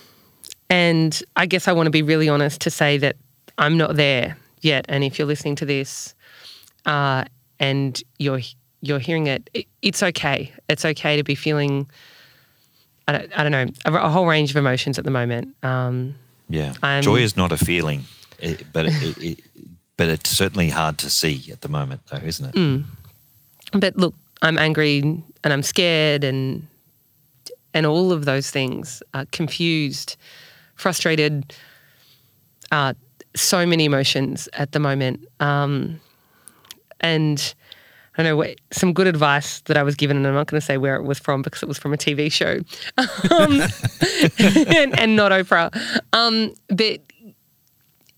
and 0.70 1.22
I 1.36 1.46
guess 1.46 1.68
I 1.68 1.72
want 1.72 1.86
to 1.86 1.90
be 1.90 2.02
really 2.02 2.28
honest 2.28 2.62
to 2.62 2.70
say 2.70 2.96
that 2.98 3.16
I'm 3.58 3.76
not 3.76 3.96
there 3.96 4.36
yet. 4.62 4.86
And 4.88 5.04
if 5.04 5.18
you're 5.18 5.28
listening 5.28 5.56
to 5.56 5.66
this, 5.66 6.14
uh, 6.86 7.24
and 7.60 8.02
you're 8.18 8.40
you're 8.80 8.98
hearing 8.98 9.26
it, 9.26 9.50
it, 9.52 9.66
it's 9.82 10.02
okay. 10.02 10.50
It's 10.68 10.84
okay 10.84 11.16
to 11.16 11.22
be 11.22 11.34
feeling. 11.34 11.88
I 13.08 13.12
don't, 13.12 13.38
I 13.38 13.42
don't 13.42 13.52
know 13.52 13.66
a, 13.84 14.06
a, 14.06 14.08
whole 14.08 14.26
range 14.26 14.50
of 14.50 14.56
emotions 14.56 14.98
at 14.98 15.04
the 15.04 15.10
moment. 15.10 15.54
Um, 15.62 16.14
yeah, 16.48 16.74
I'm, 16.82 17.02
joy 17.02 17.16
is 17.16 17.36
not 17.36 17.52
a 17.52 17.56
feeling, 17.56 18.04
it, 18.38 18.64
but 18.72 18.86
it, 18.88 19.40
but 19.96 20.08
it's 20.08 20.30
certainly 20.30 20.68
hard 20.68 20.98
to 20.98 21.10
see 21.10 21.50
at 21.50 21.60
the 21.62 21.68
moment, 21.68 22.02
though, 22.10 22.18
isn't 22.18 22.46
it? 22.46 22.54
Mm. 22.54 22.84
But 23.72 23.96
look, 23.96 24.14
I'm 24.42 24.58
angry 24.58 25.00
and 25.00 25.52
I'm 25.52 25.62
scared 25.62 26.24
and 26.24 26.66
and 27.74 27.86
all 27.86 28.12
of 28.12 28.24
those 28.26 28.50
things, 28.50 29.02
uh, 29.14 29.24
confused, 29.32 30.16
frustrated, 30.74 31.54
uh, 32.70 32.92
so 33.34 33.64
many 33.64 33.86
emotions 33.86 34.48
at 34.52 34.72
the 34.72 34.78
moment. 34.78 35.26
Um, 35.40 36.00
and 37.00 37.54
I 38.16 38.22
don't 38.22 38.38
know, 38.38 38.54
some 38.70 38.92
good 38.92 39.06
advice 39.06 39.60
that 39.62 39.78
I 39.78 39.82
was 39.82 39.94
given, 39.94 40.18
and 40.18 40.26
I'm 40.26 40.34
not 40.34 40.46
going 40.46 40.60
to 40.60 40.64
say 40.64 40.76
where 40.76 40.96
it 40.96 41.02
was 41.02 41.18
from 41.18 41.40
because 41.40 41.62
it 41.62 41.68
was 41.68 41.78
from 41.78 41.94
a 41.94 41.96
TV 41.96 42.30
show 42.30 42.60
um, 43.34 43.62
and, 44.76 44.98
and, 44.98 45.16
not 45.16 45.32
Oprah. 45.32 45.74
Um, 46.12 46.52
but 46.68 47.00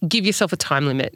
give 0.08 0.26
yourself 0.26 0.52
a 0.52 0.56
time 0.56 0.86
limit 0.86 1.14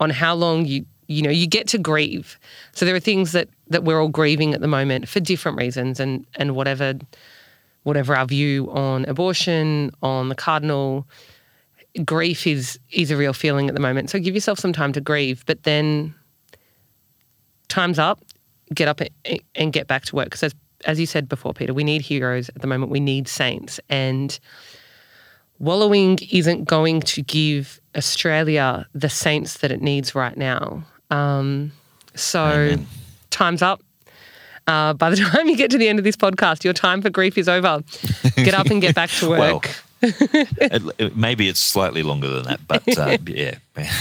on 0.00 0.10
how 0.10 0.34
long 0.34 0.66
you 0.66 0.84
you 1.06 1.22
know 1.22 1.30
you 1.30 1.46
get 1.46 1.68
to 1.68 1.78
grieve. 1.78 2.38
So 2.72 2.84
there 2.84 2.94
are 2.94 3.00
things 3.00 3.32
that 3.32 3.48
that 3.68 3.84
we're 3.84 4.00
all 4.00 4.08
grieving 4.08 4.54
at 4.54 4.60
the 4.60 4.68
moment 4.68 5.08
for 5.08 5.20
different 5.20 5.58
reasons, 5.58 6.00
and 6.00 6.26
and 6.36 6.56
whatever 6.56 6.94
whatever 7.84 8.16
our 8.16 8.26
view 8.26 8.70
on 8.72 9.04
abortion, 9.04 9.90
on 10.02 10.30
the 10.30 10.34
cardinal, 10.34 11.06
grief 12.04 12.46
is 12.46 12.78
is 12.90 13.10
a 13.10 13.16
real 13.16 13.32
feeling 13.32 13.68
at 13.68 13.74
the 13.74 13.80
moment. 13.80 14.10
So 14.10 14.18
give 14.18 14.34
yourself 14.34 14.58
some 14.58 14.72
time 14.72 14.92
to 14.94 15.00
grieve, 15.00 15.44
but 15.46 15.62
then 15.62 16.14
time's 17.68 17.98
up. 17.98 18.20
Get 18.72 18.88
up 18.88 19.00
and 19.54 19.72
get 19.72 19.86
back 19.86 20.04
to 20.06 20.16
work 20.16 20.26
because 20.26 20.42
as 20.42 20.54
as 20.86 21.00
you 21.00 21.06
said 21.06 21.28
before, 21.28 21.54
Peter, 21.54 21.72
we 21.72 21.84
need 21.84 22.02
heroes 22.02 22.48
at 22.50 22.60
the 22.60 22.66
moment. 22.66 22.90
We 22.90 23.00
need 23.00 23.28
saints, 23.28 23.80
and 23.88 24.38
wallowing 25.58 26.18
isn't 26.30 26.64
going 26.64 27.00
to 27.00 27.22
give 27.22 27.80
Australia 27.96 28.86
the 28.94 29.08
saints 29.08 29.58
that 29.58 29.70
it 29.70 29.80
needs 29.80 30.14
right 30.14 30.36
now. 30.36 30.84
Um, 31.10 31.72
so 32.14 32.44
Amen. 32.44 32.86
time's 33.30 33.62
up. 33.62 33.82
Uh, 34.66 34.94
by 34.94 35.10
the 35.10 35.16
time 35.30 35.48
you 35.48 35.56
get 35.56 35.70
to 35.70 35.78
the 35.78 35.88
end 35.88 35.98
of 35.98 36.04
this 36.04 36.16
podcast, 36.16 36.64
your 36.64 36.72
time 36.72 37.02
for 37.02 37.10
grief 37.10 37.36
is 37.38 37.48
over. 37.48 37.82
Get 38.36 38.54
up 38.54 38.66
and 38.66 38.80
get 38.80 38.94
back 38.94 39.10
to 39.10 39.28
work. 39.28 39.38
well, 39.38 39.62
maybe 41.14 41.48
it's 41.48 41.60
slightly 41.60 42.02
longer 42.02 42.28
than 42.28 42.44
that, 42.44 42.60
but 42.66 42.98
uh, 42.98 43.16
yeah, 43.26 43.56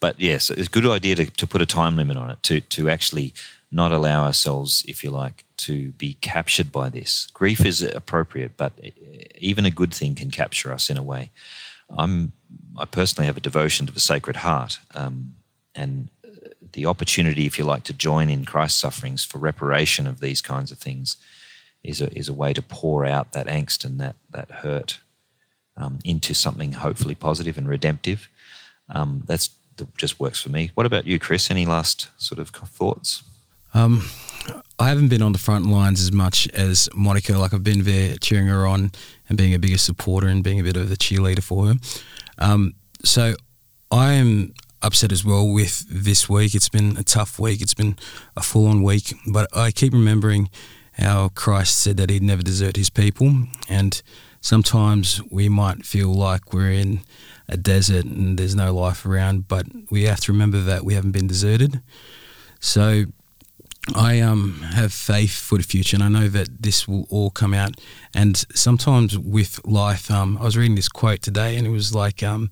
but 0.00 0.18
yes, 0.18 0.50
it's 0.50 0.68
a 0.68 0.70
good 0.70 0.86
idea 0.86 1.14
to, 1.16 1.26
to 1.26 1.46
put 1.46 1.62
a 1.62 1.66
time 1.66 1.96
limit 1.96 2.16
on 2.16 2.30
it 2.30 2.42
to 2.44 2.60
to 2.60 2.88
actually 2.88 3.34
not 3.70 3.92
allow 3.92 4.24
ourselves, 4.24 4.84
if 4.86 5.02
you 5.02 5.10
like, 5.10 5.44
to 5.56 5.92
be 5.92 6.14
captured 6.20 6.70
by 6.70 6.90
this. 6.90 7.28
Grief 7.32 7.64
is 7.64 7.80
appropriate, 7.82 8.56
but 8.58 8.72
even 9.38 9.64
a 9.64 9.70
good 9.70 9.94
thing 9.94 10.14
can 10.14 10.30
capture 10.30 10.72
us 10.72 10.90
in 10.90 10.98
a 10.98 11.02
way. 11.02 11.30
I'm 11.90 12.32
I 12.78 12.84
personally 12.84 13.26
have 13.26 13.36
a 13.36 13.40
devotion 13.40 13.86
to 13.86 13.92
the 13.92 14.00
Sacred 14.00 14.36
Heart, 14.36 14.78
um, 14.94 15.34
and 15.74 16.08
the 16.72 16.86
opportunity, 16.86 17.46
if 17.46 17.58
you 17.58 17.64
like, 17.64 17.84
to 17.84 17.92
join 17.92 18.30
in 18.30 18.44
Christ's 18.44 18.80
sufferings 18.80 19.24
for 19.24 19.38
reparation 19.38 20.06
of 20.06 20.20
these 20.20 20.40
kinds 20.40 20.72
of 20.72 20.78
things 20.78 21.16
is 21.82 22.00
a, 22.00 22.16
is 22.16 22.28
a 22.28 22.32
way 22.32 22.52
to 22.52 22.62
pour 22.62 23.04
out 23.04 23.32
that 23.32 23.46
angst 23.46 23.84
and 23.84 24.00
that, 24.00 24.16
that 24.30 24.50
hurt 24.50 25.00
um, 25.76 25.98
into 26.04 26.34
something 26.34 26.72
hopefully 26.72 27.14
positive 27.14 27.58
and 27.58 27.68
redemptive. 27.68 28.28
Um, 28.88 29.22
that's 29.26 29.50
that 29.76 29.96
just 29.96 30.20
works 30.20 30.42
for 30.42 30.50
me. 30.50 30.70
What 30.74 30.86
about 30.86 31.06
you, 31.06 31.18
Chris? 31.18 31.50
Any 31.50 31.66
last 31.66 32.08
sort 32.18 32.38
of 32.38 32.50
thoughts? 32.50 33.22
Um, 33.74 34.04
I 34.78 34.88
haven't 34.88 35.08
been 35.08 35.22
on 35.22 35.32
the 35.32 35.38
front 35.38 35.66
lines 35.66 36.00
as 36.00 36.12
much 36.12 36.48
as 36.48 36.88
Monica. 36.94 37.38
Like 37.38 37.54
I've 37.54 37.64
been 37.64 37.84
there 37.84 38.16
cheering 38.16 38.48
her 38.48 38.66
on 38.66 38.92
and 39.28 39.38
being 39.38 39.54
a 39.54 39.58
bigger 39.58 39.78
supporter 39.78 40.26
and 40.26 40.44
being 40.44 40.60
a 40.60 40.62
bit 40.62 40.76
of 40.76 40.88
the 40.88 40.96
cheerleader 40.96 41.42
for 41.42 41.68
her. 41.68 41.74
Um, 42.38 42.74
so 43.04 43.34
I 43.90 44.12
am 44.14 44.54
upset 44.82 45.12
as 45.12 45.24
well 45.24 45.48
with 45.48 45.86
this 45.88 46.28
week. 46.28 46.54
It's 46.54 46.68
been 46.68 46.96
a 46.96 47.02
tough 47.02 47.38
week. 47.38 47.62
It's 47.62 47.74
been 47.74 47.96
a 48.36 48.42
full 48.42 48.66
on 48.66 48.82
week. 48.82 49.14
But 49.26 49.48
I 49.56 49.70
keep 49.70 49.92
remembering 49.92 50.50
how 50.94 51.28
Christ 51.28 51.78
said 51.78 51.96
that 51.96 52.10
he'd 52.10 52.22
never 52.22 52.42
desert 52.42 52.76
his 52.76 52.90
people. 52.90 53.46
And 53.68 54.02
sometimes 54.42 55.22
we 55.30 55.48
might 55.48 55.86
feel 55.86 56.12
like 56.12 56.52
we're 56.52 56.72
in 56.72 57.00
a 57.48 57.56
desert 57.56 58.04
and 58.04 58.38
there's 58.38 58.54
no 58.54 58.74
life 58.74 59.06
around, 59.06 59.48
but 59.48 59.66
we 59.90 60.02
have 60.02 60.20
to 60.20 60.32
remember 60.32 60.60
that 60.60 60.84
we 60.84 60.92
haven't 60.92 61.12
been 61.12 61.26
deserted. 61.26 61.80
So 62.60 63.06
I 63.96 64.20
um, 64.20 64.60
have 64.74 64.92
faith 64.92 65.32
for 65.32 65.58
the 65.58 65.64
future, 65.64 65.96
and 65.96 66.04
I 66.04 66.08
know 66.08 66.28
that 66.28 66.62
this 66.62 66.86
will 66.86 67.04
all 67.10 67.30
come 67.30 67.52
out. 67.52 67.80
And 68.14 68.36
sometimes 68.54 69.18
with 69.18 69.60
life, 69.66 70.08
um, 70.08 70.38
I 70.38 70.44
was 70.44 70.56
reading 70.56 70.76
this 70.76 70.88
quote 70.88 71.20
today, 71.20 71.56
and 71.56 71.66
it 71.66 71.70
was 71.70 71.92
like, 71.92 72.22
um, 72.22 72.50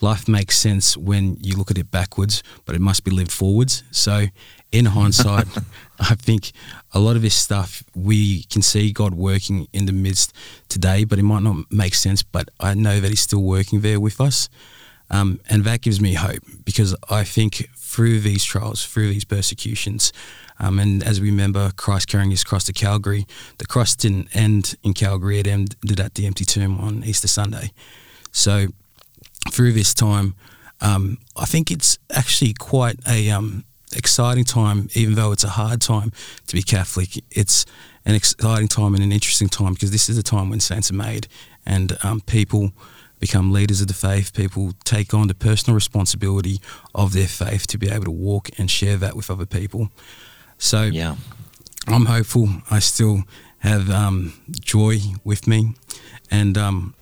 "Life 0.00 0.26
makes 0.26 0.58
sense 0.58 0.96
when 0.96 1.36
you 1.40 1.54
look 1.54 1.70
at 1.70 1.78
it 1.78 1.92
backwards, 1.92 2.42
but 2.64 2.74
it 2.74 2.80
must 2.80 3.04
be 3.04 3.12
lived 3.12 3.30
forwards." 3.30 3.84
So, 3.92 4.26
in 4.72 4.86
hindsight, 4.86 5.46
I 6.00 6.14
think 6.14 6.52
a 6.92 6.98
lot 6.98 7.16
of 7.16 7.22
this 7.22 7.34
stuff 7.34 7.84
we 7.94 8.44
can 8.44 8.62
see 8.62 8.92
God 8.92 9.14
working 9.14 9.68
in 9.72 9.86
the 9.86 9.92
midst 9.92 10.34
today, 10.68 11.04
but 11.04 11.18
it 11.18 11.22
might 11.22 11.42
not 11.42 11.70
make 11.70 11.94
sense. 11.94 12.22
But 12.22 12.48
I 12.58 12.74
know 12.74 12.98
that 12.98 13.08
He's 13.08 13.20
still 13.20 13.42
working 13.42 13.82
there 13.82 14.00
with 14.00 14.20
us. 14.20 14.48
Um, 15.10 15.40
and 15.50 15.64
that 15.64 15.82
gives 15.82 16.00
me 16.00 16.14
hope 16.14 16.42
because 16.64 16.96
I 17.10 17.22
think 17.22 17.68
through 17.76 18.20
these 18.20 18.42
trials, 18.42 18.86
through 18.86 19.10
these 19.10 19.26
persecutions, 19.26 20.10
um, 20.58 20.78
and 20.78 21.02
as 21.02 21.20
we 21.20 21.28
remember, 21.28 21.70
Christ 21.76 22.08
carrying 22.08 22.30
his 22.30 22.44
cross 22.44 22.64
to 22.64 22.72
Calvary, 22.72 23.26
the 23.58 23.66
cross 23.66 23.94
didn't 23.94 24.34
end 24.34 24.74
in 24.82 24.94
Calvary, 24.94 25.38
it 25.38 25.46
ended 25.46 26.00
at 26.00 26.14
the 26.14 26.24
empty 26.24 26.46
tomb 26.46 26.80
on 26.80 27.04
Easter 27.04 27.28
Sunday. 27.28 27.72
So 28.30 28.68
through 29.50 29.72
this 29.72 29.92
time, 29.92 30.34
um, 30.80 31.18
I 31.36 31.44
think 31.44 31.70
it's 31.70 31.98
actually 32.10 32.54
quite 32.54 32.96
a 33.06 33.30
um, 33.30 33.64
exciting 33.96 34.44
time, 34.44 34.88
even 34.94 35.14
though 35.14 35.32
it's 35.32 35.44
a 35.44 35.50
hard 35.50 35.80
time 35.80 36.12
to 36.46 36.54
be 36.54 36.62
Catholic. 36.62 37.22
It's 37.30 37.64
an 38.04 38.14
exciting 38.14 38.68
time 38.68 38.94
and 38.94 39.02
an 39.02 39.12
interesting 39.12 39.48
time 39.48 39.74
because 39.74 39.90
this 39.90 40.08
is 40.08 40.18
a 40.18 40.22
time 40.22 40.50
when 40.50 40.60
saints 40.60 40.90
are 40.90 40.94
made 40.94 41.28
and 41.64 41.96
um, 42.02 42.20
people 42.20 42.72
become 43.20 43.52
leaders 43.52 43.80
of 43.80 43.86
the 43.86 43.94
faith. 43.94 44.34
People 44.34 44.72
take 44.84 45.14
on 45.14 45.28
the 45.28 45.34
personal 45.34 45.74
responsibility 45.74 46.58
of 46.94 47.12
their 47.12 47.28
faith 47.28 47.66
to 47.68 47.78
be 47.78 47.88
able 47.88 48.04
to 48.04 48.10
walk 48.10 48.50
and 48.58 48.70
share 48.70 48.96
that 48.96 49.14
with 49.14 49.30
other 49.30 49.46
people. 49.46 49.90
So 50.58 50.82
yeah, 50.82 51.16
I'm 51.86 52.06
hopeful. 52.06 52.48
I 52.70 52.80
still 52.80 53.22
have 53.58 53.88
um, 53.90 54.32
joy 54.60 54.98
with 55.22 55.46
me, 55.46 55.74
and 56.30 56.58
um, 56.58 56.94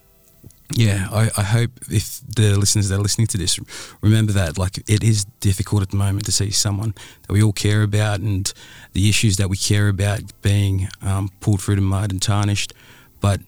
yeah, 0.73 1.07
I, 1.11 1.29
I, 1.37 1.43
hope 1.43 1.71
if 1.89 2.21
the 2.27 2.57
listeners 2.57 2.89
that 2.89 2.95
are 2.95 3.01
listening 3.01 3.27
to 3.27 3.37
this 3.37 3.59
remember 4.01 4.31
that 4.33 4.57
like 4.57 4.77
it 4.89 5.03
is 5.03 5.25
difficult 5.39 5.81
at 5.81 5.89
the 5.89 5.97
moment 5.97 6.25
to 6.25 6.31
see 6.31 6.51
someone 6.51 6.93
that 7.27 7.33
we 7.33 7.41
all 7.41 7.53
care 7.53 7.83
about 7.83 8.19
and 8.19 8.51
the 8.93 9.09
issues 9.09 9.37
that 9.37 9.49
we 9.49 9.57
care 9.57 9.87
about 9.87 10.21
being 10.41 10.87
um, 11.01 11.29
pulled 11.39 11.61
through 11.61 11.75
the 11.75 11.81
mud 11.81 12.11
and 12.11 12.21
tarnished, 12.21 12.73
but 13.19 13.41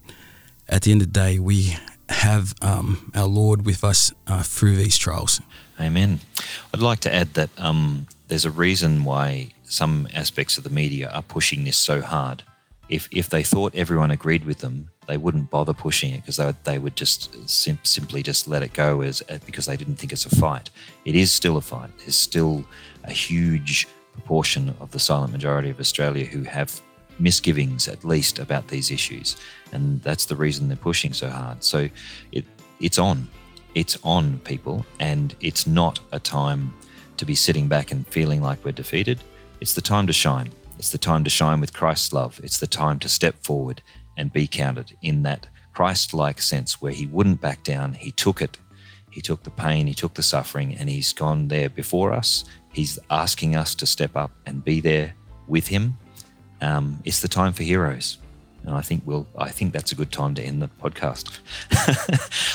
at 0.67 0.83
the 0.83 0.91
end 0.91 1.01
of 1.01 1.13
the 1.13 1.19
day, 1.19 1.39
we 1.39 1.75
have 2.09 2.53
um, 2.61 3.11
our 3.15 3.27
Lord 3.27 3.65
with 3.65 3.83
us 3.83 4.11
uh, 4.27 4.43
through 4.43 4.75
these 4.75 4.97
trials. 4.97 5.41
Amen. 5.79 6.19
I'd 6.73 6.81
like 6.81 6.99
to 7.01 7.13
add 7.13 7.33
that 7.33 7.49
um, 7.57 8.07
there's 8.27 8.45
a 8.45 8.51
reason 8.51 9.03
why 9.03 9.49
some 9.63 10.07
aspects 10.13 10.57
of 10.57 10.63
the 10.63 10.69
media 10.69 11.09
are 11.09 11.21
pushing 11.21 11.63
this 11.63 11.77
so 11.77 12.01
hard. 12.01 12.43
If, 12.89 13.07
if 13.11 13.29
they 13.29 13.43
thought 13.43 13.73
everyone 13.75 14.11
agreed 14.11 14.45
with 14.45 14.59
them, 14.59 14.89
they 15.07 15.17
wouldn't 15.17 15.49
bother 15.49 15.73
pushing 15.73 16.13
it 16.13 16.21
because 16.21 16.37
they, 16.37 16.53
they 16.63 16.79
would 16.79 16.95
just 16.95 17.49
sim- 17.49 17.79
simply 17.83 18.23
just 18.23 18.47
let 18.47 18.63
it 18.63 18.73
go 18.73 19.01
as 19.01 19.21
uh, 19.29 19.37
because 19.45 19.65
they 19.65 19.77
didn't 19.77 19.95
think 19.95 20.13
it's 20.13 20.25
a 20.25 20.35
fight. 20.35 20.69
It 21.05 21.15
is 21.15 21.31
still 21.31 21.57
a 21.57 21.61
fight. 21.61 21.89
There's 21.99 22.17
still 22.17 22.65
a 23.03 23.11
huge 23.11 23.87
proportion 24.13 24.75
of 24.79 24.91
the 24.91 24.99
silent 24.99 25.31
majority 25.31 25.69
of 25.69 25.79
Australia 25.79 26.25
who 26.25 26.43
have 26.43 26.81
misgivings 27.19 27.87
at 27.87 28.03
least 28.03 28.39
about 28.39 28.67
these 28.67 28.89
issues 28.89 29.37
and 29.71 30.01
that's 30.01 30.25
the 30.25 30.35
reason 30.35 30.67
they're 30.67 30.77
pushing 30.77 31.13
so 31.13 31.29
hard. 31.29 31.63
So 31.63 31.89
it 32.31 32.45
it's 32.79 32.97
on. 32.97 33.27
It's 33.75 33.97
on 34.03 34.39
people 34.39 34.85
and 34.99 35.35
it's 35.41 35.65
not 35.65 35.99
a 36.11 36.19
time 36.19 36.73
to 37.17 37.25
be 37.25 37.35
sitting 37.35 37.67
back 37.67 37.91
and 37.91 38.05
feeling 38.07 38.41
like 38.41 38.63
we're 38.63 38.71
defeated. 38.71 39.19
It's 39.61 39.73
the 39.73 39.81
time 39.81 40.07
to 40.07 40.13
shine. 40.13 40.51
It's 40.77 40.91
the 40.91 40.97
time 40.97 41.23
to 41.23 41.29
shine 41.29 41.59
with 41.61 41.73
Christ's 41.73 42.13
love. 42.13 42.39
It's 42.43 42.59
the 42.59 42.67
time 42.67 42.99
to 42.99 43.09
step 43.09 43.35
forward 43.43 43.81
and 44.17 44.33
be 44.33 44.47
counted 44.47 44.95
in 45.01 45.23
that 45.23 45.47
Christ-like 45.73 46.41
sense 46.41 46.81
where 46.81 46.93
he 46.93 47.07
wouldn't 47.07 47.41
back 47.41 47.63
down 47.63 47.93
he 47.93 48.11
took 48.11 48.41
it 48.41 48.57
he 49.09 49.21
took 49.21 49.43
the 49.43 49.51
pain 49.51 49.87
he 49.87 49.93
took 49.93 50.13
the 50.13 50.23
suffering 50.23 50.75
and 50.75 50.89
he's 50.89 51.13
gone 51.13 51.47
there 51.47 51.69
before 51.69 52.13
us 52.13 52.45
he's 52.73 52.99
asking 53.09 53.55
us 53.55 53.75
to 53.75 53.85
step 53.85 54.15
up 54.15 54.31
and 54.45 54.63
be 54.63 54.79
there 54.79 55.13
with 55.47 55.67
him 55.67 55.97
um, 56.63 56.99
it's 57.03 57.19
the 57.19 57.27
time 57.27 57.51
for 57.51 57.63
heroes. 57.63 58.17
And 58.63 58.73
I 58.73 58.81
think 58.81 59.03
we'll, 59.05 59.27
I 59.37 59.49
think 59.49 59.73
that's 59.73 59.91
a 59.91 59.95
good 59.95 60.11
time 60.11 60.33
to 60.35 60.41
end 60.41 60.61
the 60.61 60.69
podcast. 60.69 61.39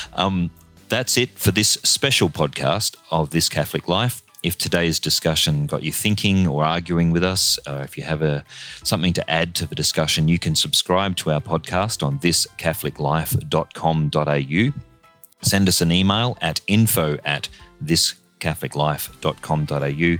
um, 0.14 0.50
that's 0.88 1.18
it 1.18 1.38
for 1.38 1.50
this 1.50 1.72
special 1.84 2.30
podcast 2.30 2.96
of 3.10 3.28
This 3.30 3.50
Catholic 3.50 3.86
Life. 3.86 4.22
If 4.42 4.56
today's 4.56 4.98
discussion 5.00 5.66
got 5.66 5.82
you 5.82 5.92
thinking 5.92 6.46
or 6.46 6.64
arguing 6.64 7.10
with 7.10 7.24
us, 7.24 7.58
or 7.66 7.82
if 7.82 7.98
you 7.98 8.04
have 8.04 8.22
a, 8.22 8.44
something 8.84 9.12
to 9.14 9.30
add 9.30 9.56
to 9.56 9.66
the 9.66 9.74
discussion, 9.74 10.28
you 10.28 10.38
can 10.38 10.54
subscribe 10.54 11.16
to 11.16 11.32
our 11.32 11.40
podcast 11.40 12.04
on 12.04 12.20
thiscatholiclife.com.au. 12.20 14.80
Send 15.40 15.68
us 15.68 15.80
an 15.80 15.92
email 15.92 16.36
at 16.40 16.60
info 16.66 17.16
at 17.24 17.48
thiscatholiclife.com.au. 17.84 20.18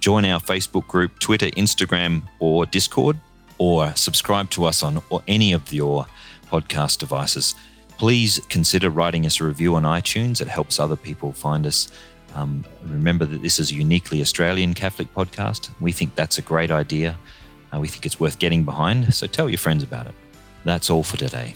Join 0.00 0.24
our 0.24 0.40
Facebook 0.40 0.88
group, 0.88 1.18
Twitter, 1.18 1.48
Instagram, 1.50 2.22
or 2.38 2.64
Discord, 2.66 3.18
or 3.58 3.94
subscribe 3.94 4.48
to 4.50 4.64
us 4.64 4.82
on 4.82 5.02
or 5.10 5.22
any 5.28 5.52
of 5.52 5.70
your 5.72 6.06
podcast 6.50 6.98
devices. 6.98 7.54
Please 7.98 8.40
consider 8.48 8.88
writing 8.88 9.26
us 9.26 9.40
a 9.40 9.44
review 9.44 9.76
on 9.76 9.82
iTunes. 9.82 10.40
It 10.40 10.48
helps 10.48 10.80
other 10.80 10.96
people 10.96 11.32
find 11.32 11.66
us. 11.66 11.92
Um, 12.34 12.64
remember 12.84 13.24
that 13.24 13.42
this 13.42 13.58
is 13.58 13.70
a 13.70 13.74
uniquely 13.74 14.20
Australian 14.20 14.74
Catholic 14.74 15.12
podcast. 15.14 15.70
We 15.80 15.92
think 15.92 16.14
that's 16.14 16.38
a 16.38 16.42
great 16.42 16.70
idea. 16.70 17.18
Uh, 17.72 17.78
we 17.78 17.88
think 17.88 18.06
it's 18.06 18.20
worth 18.20 18.38
getting 18.38 18.64
behind. 18.64 19.14
So 19.14 19.26
tell 19.26 19.48
your 19.48 19.58
friends 19.58 19.82
about 19.82 20.06
it. 20.06 20.14
That's 20.64 20.90
all 20.90 21.02
for 21.02 21.16
today. 21.16 21.54